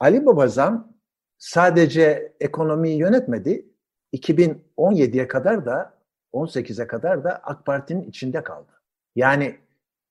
Ali 0.00 0.26
Babacan 0.26 0.94
sadece 1.38 2.32
ekonomiyi 2.40 2.98
yönetmedi. 2.98 3.74
2017'ye 4.14 5.28
kadar 5.28 5.66
da 5.66 5.98
18'e 6.32 6.86
kadar 6.86 7.24
da 7.24 7.40
AK 7.42 7.66
Parti'nin 7.66 8.02
içinde 8.02 8.42
kaldı. 8.42 8.72
Yani 9.16 9.56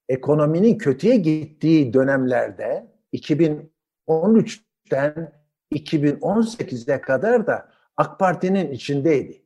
ekonominin 0.09 0.77
kötüye 0.77 1.15
gittiği 1.15 1.93
dönemlerde 1.93 2.91
2013'ten 3.13 5.33
2018'e 5.71 7.01
kadar 7.01 7.47
da 7.47 7.69
AK 7.97 8.19
Parti'nin 8.19 8.71
içindeydi. 8.71 9.42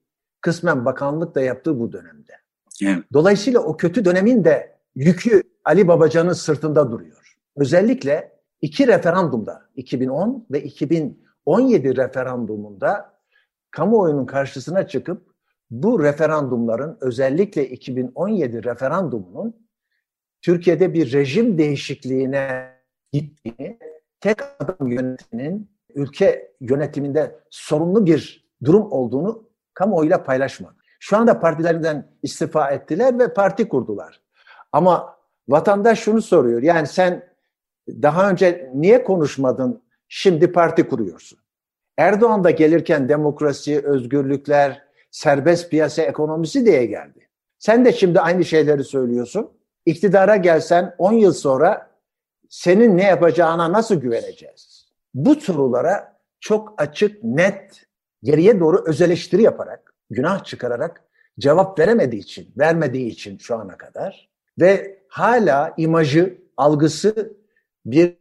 Kısmen 0.47 0.85
bakanlık 0.85 1.35
da 1.35 1.41
yaptığı 1.41 1.79
bu 1.79 1.91
dönemde. 1.91 2.31
Evet. 2.83 3.03
Dolayısıyla 3.13 3.59
o 3.59 3.77
kötü 3.77 4.05
dönemin 4.05 4.43
de 4.43 4.75
yükü 4.95 5.43
Ali 5.65 5.87
Babacan'ın 5.87 6.33
sırtında 6.33 6.91
duruyor. 6.91 7.37
Özellikle 7.55 8.31
iki 8.61 8.87
referandumda 8.87 9.61
2010 9.75 10.45
ve 10.51 10.63
2017 10.63 11.97
referandumunda 11.97 13.19
kamuoyunun 13.71 14.25
karşısına 14.25 14.87
çıkıp 14.87 15.21
bu 15.71 16.03
referandumların 16.03 16.97
özellikle 17.01 17.69
2017 17.69 18.63
referandumunun 18.63 19.67
Türkiye'de 20.41 20.93
bir 20.93 21.13
rejim 21.13 21.57
değişikliğine 21.57 22.73
gittiğini, 23.13 23.79
tek 24.19 24.37
adam 24.59 24.87
yönetiminin 24.87 25.71
ülke 25.95 26.51
yönetiminde 26.61 27.39
sorunlu 27.49 28.05
bir 28.05 28.47
durum 28.63 28.91
olduğunu 28.91 29.46
kamuoyuyla 29.77 30.23
paylaşmadı. 30.23 30.75
Şu 30.99 31.17
anda 31.17 31.39
partilerinden 31.39 32.07
istifa 32.23 32.69
ettiler 32.69 33.19
ve 33.19 33.33
parti 33.33 33.69
kurdular. 33.69 34.21
Ama 34.71 35.17
vatandaş 35.47 35.99
şunu 35.99 36.21
soruyor. 36.21 36.61
Yani 36.61 36.87
sen 36.87 37.29
daha 37.87 38.29
önce 38.29 38.71
niye 38.73 39.03
konuşmadın? 39.03 39.83
Şimdi 40.07 40.51
parti 40.51 40.87
kuruyorsun. 40.87 41.39
Erdoğan 41.97 42.43
da 42.43 42.51
gelirken 42.51 43.09
demokrasi, 43.09 43.81
özgürlükler, 43.85 44.83
serbest 45.11 45.69
piyasa 45.69 46.01
ekonomisi 46.01 46.65
diye 46.65 46.85
geldi. 46.85 47.29
Sen 47.59 47.85
de 47.85 47.93
şimdi 47.93 48.19
aynı 48.19 48.45
şeyleri 48.45 48.83
söylüyorsun. 48.83 49.51
İktidara 49.85 50.35
gelsen 50.35 50.95
10 50.97 51.13
yıl 51.13 51.33
sonra 51.33 51.91
senin 52.49 52.97
ne 52.97 53.03
yapacağına 53.03 53.71
nasıl 53.71 53.95
güveneceğiz? 53.95 54.87
Bu 55.13 55.35
sorulara 55.35 56.17
çok 56.39 56.81
açık, 56.81 57.23
net, 57.23 57.86
geriye 58.23 58.59
doğru 58.59 58.83
öz 58.85 59.01
eleştiri 59.01 59.41
yaparak, 59.41 59.93
günah 60.09 60.43
çıkararak 60.43 61.03
cevap 61.39 61.79
veremediği 61.79 62.21
için, 62.21 62.53
vermediği 62.57 63.07
için 63.07 63.37
şu 63.37 63.55
ana 63.55 63.77
kadar 63.77 64.29
ve 64.59 64.99
hala 65.07 65.73
imajı, 65.77 66.37
algısı 66.57 67.37
bir 67.85 68.17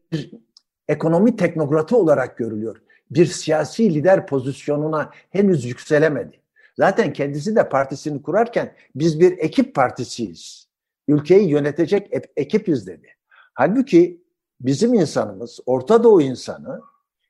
ekonomi 0.89 1.37
teknokratı 1.37 1.97
olarak 1.97 2.39
görülüyor. 2.39 2.83
Bir 3.11 3.27
siyasi 3.27 3.95
lider 3.95 4.27
pozisyonuna 4.27 5.11
henüz 5.31 5.65
yükselemedi. 5.65 6.41
Zaten 6.77 7.13
kendisi 7.13 7.57
de 7.57 7.69
partisini 7.69 8.23
kurarken 8.23 8.73
biz 8.95 9.21
bir 9.21 9.39
ekip 9.39 9.75
partisiyiz. 9.75 10.69
Ülkeyi 11.09 11.49
yönetecek 11.49 12.11
ekipiz 12.37 12.87
dedi. 12.87 13.09
Halbuki 13.55 14.23
bizim 14.61 14.95
insanımız, 14.95 15.61
Orta 15.67 16.05
Doğu 16.05 16.23
insanı 16.23 16.81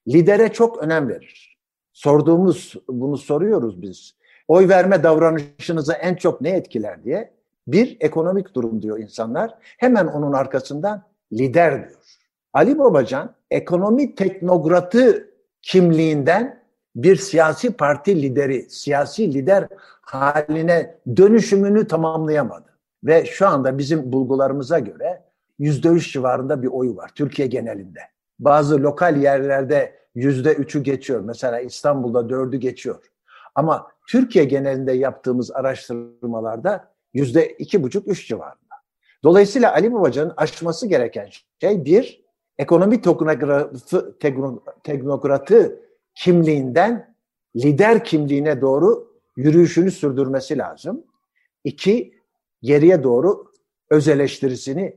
lidere 0.09 0.53
çok 0.53 0.79
önem 0.79 1.09
verir. 1.09 1.56
Sorduğumuz, 1.97 2.75
bunu 2.89 3.17
soruyoruz 3.17 3.83
biz. 3.83 4.15
Oy 4.49 4.69
verme 4.69 5.03
davranışınızı 5.03 5.93
en 5.93 6.15
çok 6.15 6.41
ne 6.41 6.51
etkiler 6.51 7.05
diye. 7.05 7.31
Bir, 7.69 7.97
ekonomik 8.01 8.55
durum 8.55 8.83
diyor 8.83 8.99
insanlar. 8.99 9.55
Hemen 9.61 10.07
onun 10.07 10.33
arkasından 10.33 11.03
lider 11.33 11.89
diyor. 11.89 12.01
Ali 12.53 12.79
Babacan 12.79 13.35
ekonomi 13.51 14.15
teknokratı 14.15 15.31
kimliğinden 15.63 16.63
bir 16.97 17.17
siyasi 17.17 17.73
parti 17.73 18.23
lideri, 18.23 18.71
siyasi 18.71 19.35
lider 19.35 19.69
haline 20.01 20.99
dönüşümünü 21.17 21.87
tamamlayamadı. 21.87 22.79
Ve 23.05 23.25
şu 23.25 23.49
anda 23.49 23.79
bizim 23.79 24.13
bulgularımıza 24.13 24.79
göre 24.79 25.23
yüzde 25.59 25.89
üç 25.89 26.13
civarında 26.13 26.63
bir 26.63 26.69
oyu 26.69 26.97
var 26.97 27.11
Türkiye 27.15 27.49
genelinde. 27.49 28.01
Bazı 28.39 28.83
lokal 28.83 29.17
yerlerde 29.17 30.06
yüzde 30.17 30.55
üçü 30.55 30.83
geçiyor. 30.83 31.21
Mesela 31.21 31.61
İstanbul'da 31.61 32.29
dördü 32.29 32.57
geçiyor. 32.57 33.05
Ama 33.55 33.87
Türkiye 34.09 34.45
genelinde 34.45 34.93
yaptığımız 34.93 35.51
araştırmalarda 35.51 36.93
yüzde 37.15 37.49
iki 37.49 37.83
buçuk, 37.83 38.09
üç 38.09 38.29
civarında. 38.29 38.75
Dolayısıyla 39.25 39.73
Ali 39.73 39.93
Babacan'ın 39.93 40.35
aşması 40.37 40.87
gereken 40.87 41.29
şey 41.61 41.85
bir, 41.85 42.25
ekonomi 42.59 43.03
teknokratı, 43.03 44.19
teknokratı 44.85 45.81
kimliğinden 46.15 47.15
lider 47.57 48.05
kimliğine 48.05 48.61
doğru 48.61 49.13
yürüyüşünü 49.37 49.91
sürdürmesi 49.91 50.59
lazım. 50.59 51.05
İki, 51.65 52.15
geriye 52.63 53.03
doğru 53.03 53.53
öz 53.91 54.09
eleştirisini 54.09 54.97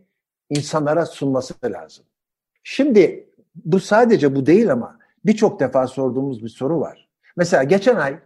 insanlara 0.50 1.06
sunması 1.06 1.54
lazım. 1.66 2.06
Şimdi 2.64 3.30
bu 3.56 3.80
sadece 3.80 4.36
bu 4.36 4.46
değil 4.46 4.72
ama 4.72 4.99
birçok 5.26 5.60
defa 5.60 5.88
sorduğumuz 5.88 6.44
bir 6.44 6.50
soru 6.50 6.80
var. 6.80 7.10
Mesela 7.38 7.64
geçen 7.64 7.96
ay 7.96 8.20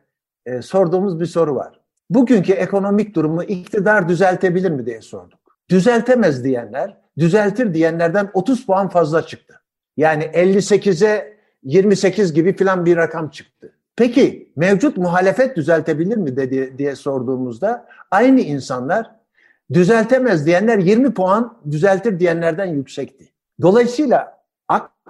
e, 0.45 0.62
sorduğumuz 0.62 1.19
bir 1.19 1.25
soru 1.25 1.56
var. 1.56 1.79
Bugünkü 2.10 2.53
ekonomik 2.53 3.15
durumu 3.15 3.43
iktidar 3.43 4.10
düzeltebilir 4.10 4.71
mi 4.71 4.86
diye 4.86 5.01
sorduk. 5.01 5.39
Düzeltemez 5.69 6.43
diyenler, 6.43 6.97
düzeltir 7.17 7.73
diyenlerden 7.73 8.29
30 8.34 8.65
puan 8.65 8.89
fazla 8.89 9.27
çıktı. 9.27 9.62
Yani 9.97 10.23
58'e 10.23 11.38
28 11.63 12.34
gibi 12.34 12.56
filan 12.56 12.86
bir 12.86 12.97
rakam 12.97 13.29
çıktı. 13.29 13.73
Peki 13.95 14.51
mevcut 14.56 14.97
muhalefet 14.97 15.58
düzeltebilir 15.58 16.17
mi 16.17 16.36
dedi, 16.36 16.77
diye 16.77 16.95
sorduğumuzda 16.95 17.88
aynı 18.12 18.41
insanlar 18.41 19.12
düzeltemez 19.73 20.45
diyenler 20.45 20.77
20 20.77 21.13
puan 21.13 21.58
düzeltir 21.71 22.19
diyenlerden 22.19 22.65
yüksekti. 22.65 23.32
Dolayısıyla 23.62 24.42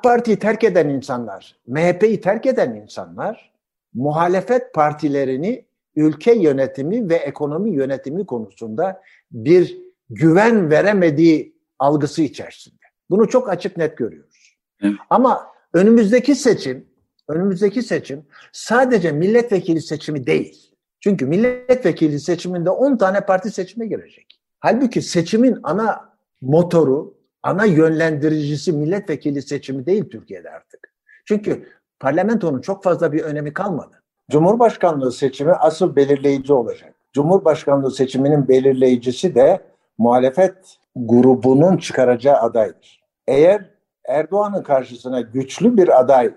AK 0.03 0.09
Parti'yi 0.09 0.39
terk 0.39 0.63
eden 0.63 0.89
insanlar, 0.89 1.55
MHP'yi 1.67 2.21
terk 2.21 2.45
eden 2.45 2.75
insanlar 2.75 3.51
muhalefet 3.93 4.73
partilerini 4.73 5.65
ülke 5.95 6.33
yönetimi 6.33 7.09
ve 7.09 7.15
ekonomi 7.15 7.71
yönetimi 7.71 8.25
konusunda 8.25 9.01
bir 9.31 9.77
güven 10.09 10.69
veremediği 10.69 11.55
algısı 11.79 12.21
içerisinde. 12.21 12.83
Bunu 13.09 13.29
çok 13.29 13.49
açık 13.49 13.77
net 13.77 13.97
görüyoruz. 13.97 14.57
Evet. 14.81 14.93
Ama 15.09 15.47
önümüzdeki 15.73 16.35
seçim, 16.35 16.85
önümüzdeki 17.27 17.83
seçim 17.83 18.25
sadece 18.51 19.11
milletvekili 19.11 19.81
seçimi 19.81 20.27
değil. 20.27 20.75
Çünkü 20.99 21.25
milletvekili 21.25 22.19
seçiminde 22.19 22.69
10 22.69 22.97
tane 22.97 23.21
parti 23.21 23.51
seçime 23.51 23.85
girecek. 23.85 24.39
Halbuki 24.59 25.01
seçimin 25.01 25.59
ana 25.63 26.09
motoru, 26.41 27.17
ana 27.43 27.65
yönlendiricisi 27.65 28.71
milletvekili 28.73 29.41
seçimi 29.41 29.85
değil 29.85 30.09
Türkiye'de 30.09 30.49
artık. 30.49 30.93
Çünkü 31.25 31.67
parlamentonun 31.99 32.61
çok 32.61 32.83
fazla 32.83 33.11
bir 33.11 33.21
önemi 33.21 33.53
kalmadı. 33.53 34.03
Cumhurbaşkanlığı 34.31 35.11
seçimi 35.11 35.51
asıl 35.51 35.95
belirleyici 35.95 36.53
olacak. 36.53 36.93
Cumhurbaşkanlığı 37.13 37.91
seçiminin 37.91 38.47
belirleyicisi 38.47 39.35
de 39.35 39.61
muhalefet 39.97 40.55
grubunun 40.95 41.77
çıkaracağı 41.77 42.35
adaydır. 42.35 43.03
Eğer 43.27 43.69
Erdoğan'ın 44.05 44.63
karşısına 44.63 45.21
güçlü 45.21 45.77
bir 45.77 45.99
aday 45.99 46.33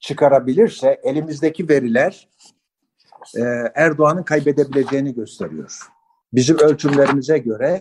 çıkarabilirse 0.00 1.00
elimizdeki 1.02 1.68
veriler 1.68 2.28
e, 3.36 3.40
Erdoğan'ın 3.74 4.22
kaybedebileceğini 4.22 5.14
gösteriyor. 5.14 5.78
Bizim 6.32 6.58
ölçümlerimize 6.58 7.38
göre 7.38 7.80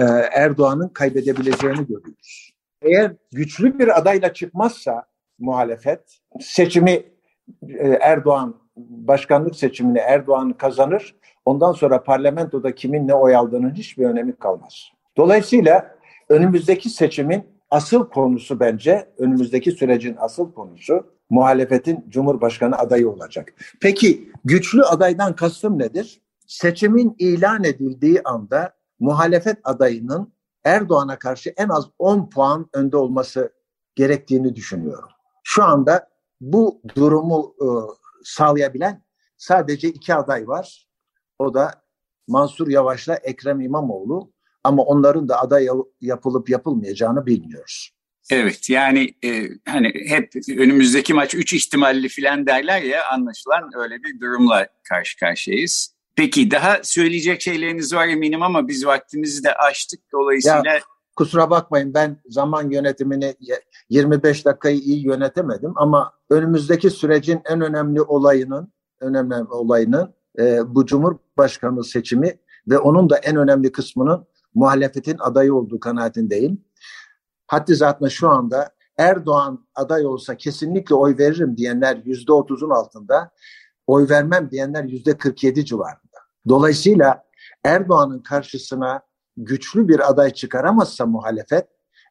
e, 0.00 0.04
Erdoğan'ın 0.32 0.88
kaybedebileceğini 0.88 1.86
görüyoruz. 1.86 2.52
Eğer 2.82 3.12
güçlü 3.32 3.78
bir 3.78 3.98
adayla 3.98 4.32
çıkmazsa 4.32 5.04
muhalefet 5.38 6.00
seçimi 6.40 7.02
e, 7.68 7.88
Erdoğan 8.00 8.60
başkanlık 8.76 9.56
seçimini 9.56 9.98
Erdoğan 9.98 10.52
kazanır. 10.52 11.14
Ondan 11.44 11.72
sonra 11.72 12.02
parlamentoda 12.02 12.74
kimin 12.74 13.08
ne 13.08 13.14
oy 13.14 13.36
aldığının 13.36 13.74
hiçbir 13.74 14.04
önemi 14.04 14.36
kalmaz. 14.36 14.88
Dolayısıyla 15.16 15.94
önümüzdeki 16.28 16.90
seçimin 16.90 17.44
asıl 17.70 18.08
konusu 18.08 18.60
bence, 18.60 19.08
önümüzdeki 19.18 19.72
sürecin 19.72 20.16
asıl 20.18 20.52
konusu 20.52 21.06
muhalefetin 21.30 22.04
Cumhurbaşkanı 22.08 22.78
adayı 22.78 23.10
olacak. 23.10 23.54
Peki 23.80 24.32
güçlü 24.44 24.82
adaydan 24.82 25.36
kastım 25.36 25.78
nedir? 25.78 26.20
Seçimin 26.46 27.16
ilan 27.18 27.64
edildiği 27.64 28.22
anda 28.24 28.77
muhalefet 29.00 29.58
adayının 29.64 30.32
Erdoğan'a 30.64 31.18
karşı 31.18 31.54
en 31.56 31.68
az 31.68 31.86
10 31.98 32.30
puan 32.30 32.68
önde 32.72 32.96
olması 32.96 33.52
gerektiğini 33.94 34.56
düşünüyorum. 34.56 35.08
Şu 35.44 35.64
anda 35.64 36.08
bu 36.40 36.82
durumu 36.96 37.54
e, 37.60 37.66
sağlayabilen 38.24 39.04
sadece 39.36 39.88
iki 39.88 40.14
aday 40.14 40.48
var. 40.48 40.88
O 41.38 41.54
da 41.54 41.82
Mansur 42.28 42.68
Yavaş'la 42.68 43.14
Ekrem 43.14 43.60
İmamoğlu. 43.60 44.32
Ama 44.64 44.82
onların 44.82 45.28
da 45.28 45.40
aday 45.40 45.68
yapılıp 46.00 46.50
yapılmayacağını 46.50 47.26
bilmiyoruz. 47.26 47.90
Evet 48.30 48.70
yani 48.70 49.14
e, 49.24 49.48
hani 49.68 49.92
hep 50.06 50.32
önümüzdeki 50.58 51.14
maç 51.14 51.34
3 51.34 51.52
ihtimalli 51.52 52.08
filan 52.08 52.46
derler 52.46 52.82
ya 52.82 53.08
anlaşılan 53.12 53.70
öyle 53.76 54.02
bir 54.02 54.20
durumla 54.20 54.68
karşı 54.88 55.18
karşıyayız. 55.18 55.97
Peki 56.18 56.50
daha 56.50 56.80
söyleyecek 56.82 57.40
şeyleriniz 57.40 57.94
var 57.94 58.08
eminim 58.08 58.42
ama 58.42 58.68
biz 58.68 58.86
vaktimizi 58.86 59.44
de 59.44 59.54
aştık 59.54 60.00
dolayısıyla... 60.12 60.62
Ya, 60.66 60.80
kusura 61.16 61.50
bakmayın 61.50 61.94
ben 61.94 62.22
zaman 62.28 62.70
yönetimini 62.70 63.34
25 63.90 64.44
dakikayı 64.44 64.78
iyi 64.78 65.06
yönetemedim 65.06 65.72
ama 65.76 66.12
önümüzdeki 66.30 66.90
sürecin 66.90 67.40
en 67.44 67.60
önemli 67.60 68.02
olayının 68.02 68.72
önemli 69.00 69.34
olayının 69.34 70.14
e, 70.38 70.74
bu 70.74 70.86
Cumhurbaşkanlığı 70.86 71.84
seçimi 71.84 72.38
ve 72.68 72.78
onun 72.78 73.10
da 73.10 73.16
en 73.16 73.36
önemli 73.36 73.72
kısmının 73.72 74.26
muhalefetin 74.54 75.16
adayı 75.18 75.54
olduğu 75.54 75.80
kanaatindeyim. 75.80 76.64
Haddi 77.46 77.74
zatında 77.74 78.10
şu 78.10 78.28
anda 78.28 78.70
Erdoğan 78.96 79.66
aday 79.74 80.06
olsa 80.06 80.36
kesinlikle 80.36 80.94
oy 80.94 81.18
veririm 81.18 81.56
diyenler 81.56 82.02
yüzde 82.04 82.32
otuzun 82.32 82.70
altında, 82.70 83.30
oy 83.86 84.08
vermem 84.08 84.50
diyenler 84.50 84.84
yüzde 84.84 85.18
kırk 85.18 85.44
yedi 85.44 85.64
civarında. 85.64 86.07
Dolayısıyla 86.48 87.24
Erdoğan'ın 87.64 88.22
karşısına 88.22 89.02
güçlü 89.36 89.88
bir 89.88 90.10
aday 90.10 90.32
çıkaramazsa 90.32 91.06
muhalefet, 91.06 91.68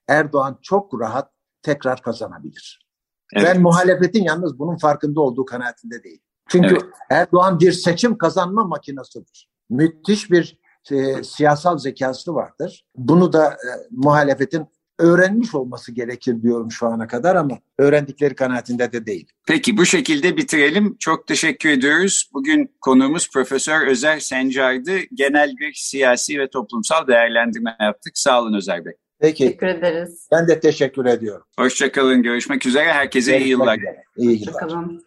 Erdoğan 0.08 0.60
çok 0.62 1.02
rahat 1.02 1.32
tekrar 1.62 2.02
kazanabilir. 2.02 2.88
Evet. 3.34 3.48
Ben 3.48 3.62
muhalefetin 3.62 4.24
yalnız 4.24 4.60
bunun 4.60 4.78
farkında 4.78 5.22
olduğu 5.22 5.46
kanaatinde 5.46 6.04
değil. 6.04 6.22
Çünkü 6.48 6.68
evet. 6.68 6.84
Erdoğan 7.10 7.60
bir 7.60 7.72
seçim 7.72 8.18
kazanma 8.18 8.64
makinasıdır. 8.64 9.50
Müthiş 9.70 10.32
bir 10.32 10.60
e, 10.92 11.24
siyasal 11.24 11.78
zekası 11.78 12.36
vardır. 12.36 12.86
Bunu 12.96 13.34
da 13.34 13.48
e, 13.52 13.70
muhalefetin 13.92 14.68
öğrenmiş 15.00 15.56
olması 15.56 15.92
gerekir 15.92 16.42
diyorum 16.42 16.72
şu 16.72 16.88
ana 16.88 17.08
kadar 17.08 17.36
ama 17.36 17.58
öğrendikleri 17.78 18.36
kanaatinde 18.36 18.92
de 18.92 19.06
değil. 19.06 19.28
Peki 19.48 19.78
bu 19.78 19.86
şekilde 19.86 20.38
bitirelim. 20.38 20.96
Çok 21.00 21.28
teşekkür 21.28 21.70
ediyoruz. 21.70 22.30
Bugün 22.34 22.72
konuğumuz 22.82 23.32
Profesör 23.32 23.88
Özer 23.88 24.20
Sencar'dı. 24.20 24.98
Genel 25.14 25.58
bir 25.58 25.74
siyasi 25.74 26.40
ve 26.40 26.50
toplumsal 26.50 27.08
değerlendirme 27.08 27.76
yaptık. 27.82 28.18
Sağ 28.18 28.42
olun 28.42 28.54
Özer 28.54 28.86
Bey. 28.86 28.94
Peki. 29.20 29.44
Teşekkür 29.44 29.68
ederiz. 29.68 30.28
Ben 30.32 30.48
de 30.48 30.60
teşekkür 30.60 31.06
ediyorum. 31.06 31.46
Hoşçakalın. 31.60 32.24
Görüşmek 32.24 32.66
üzere. 32.66 32.94
Herkese 32.94 33.32
Görüşmek 33.32 33.48
iyi 33.48 33.52
yıllar. 33.52 33.78
Üzere. 33.78 34.04
İyi 34.18 34.32
yıllar. 34.32 34.54
Hoşçakalın. 34.54 35.07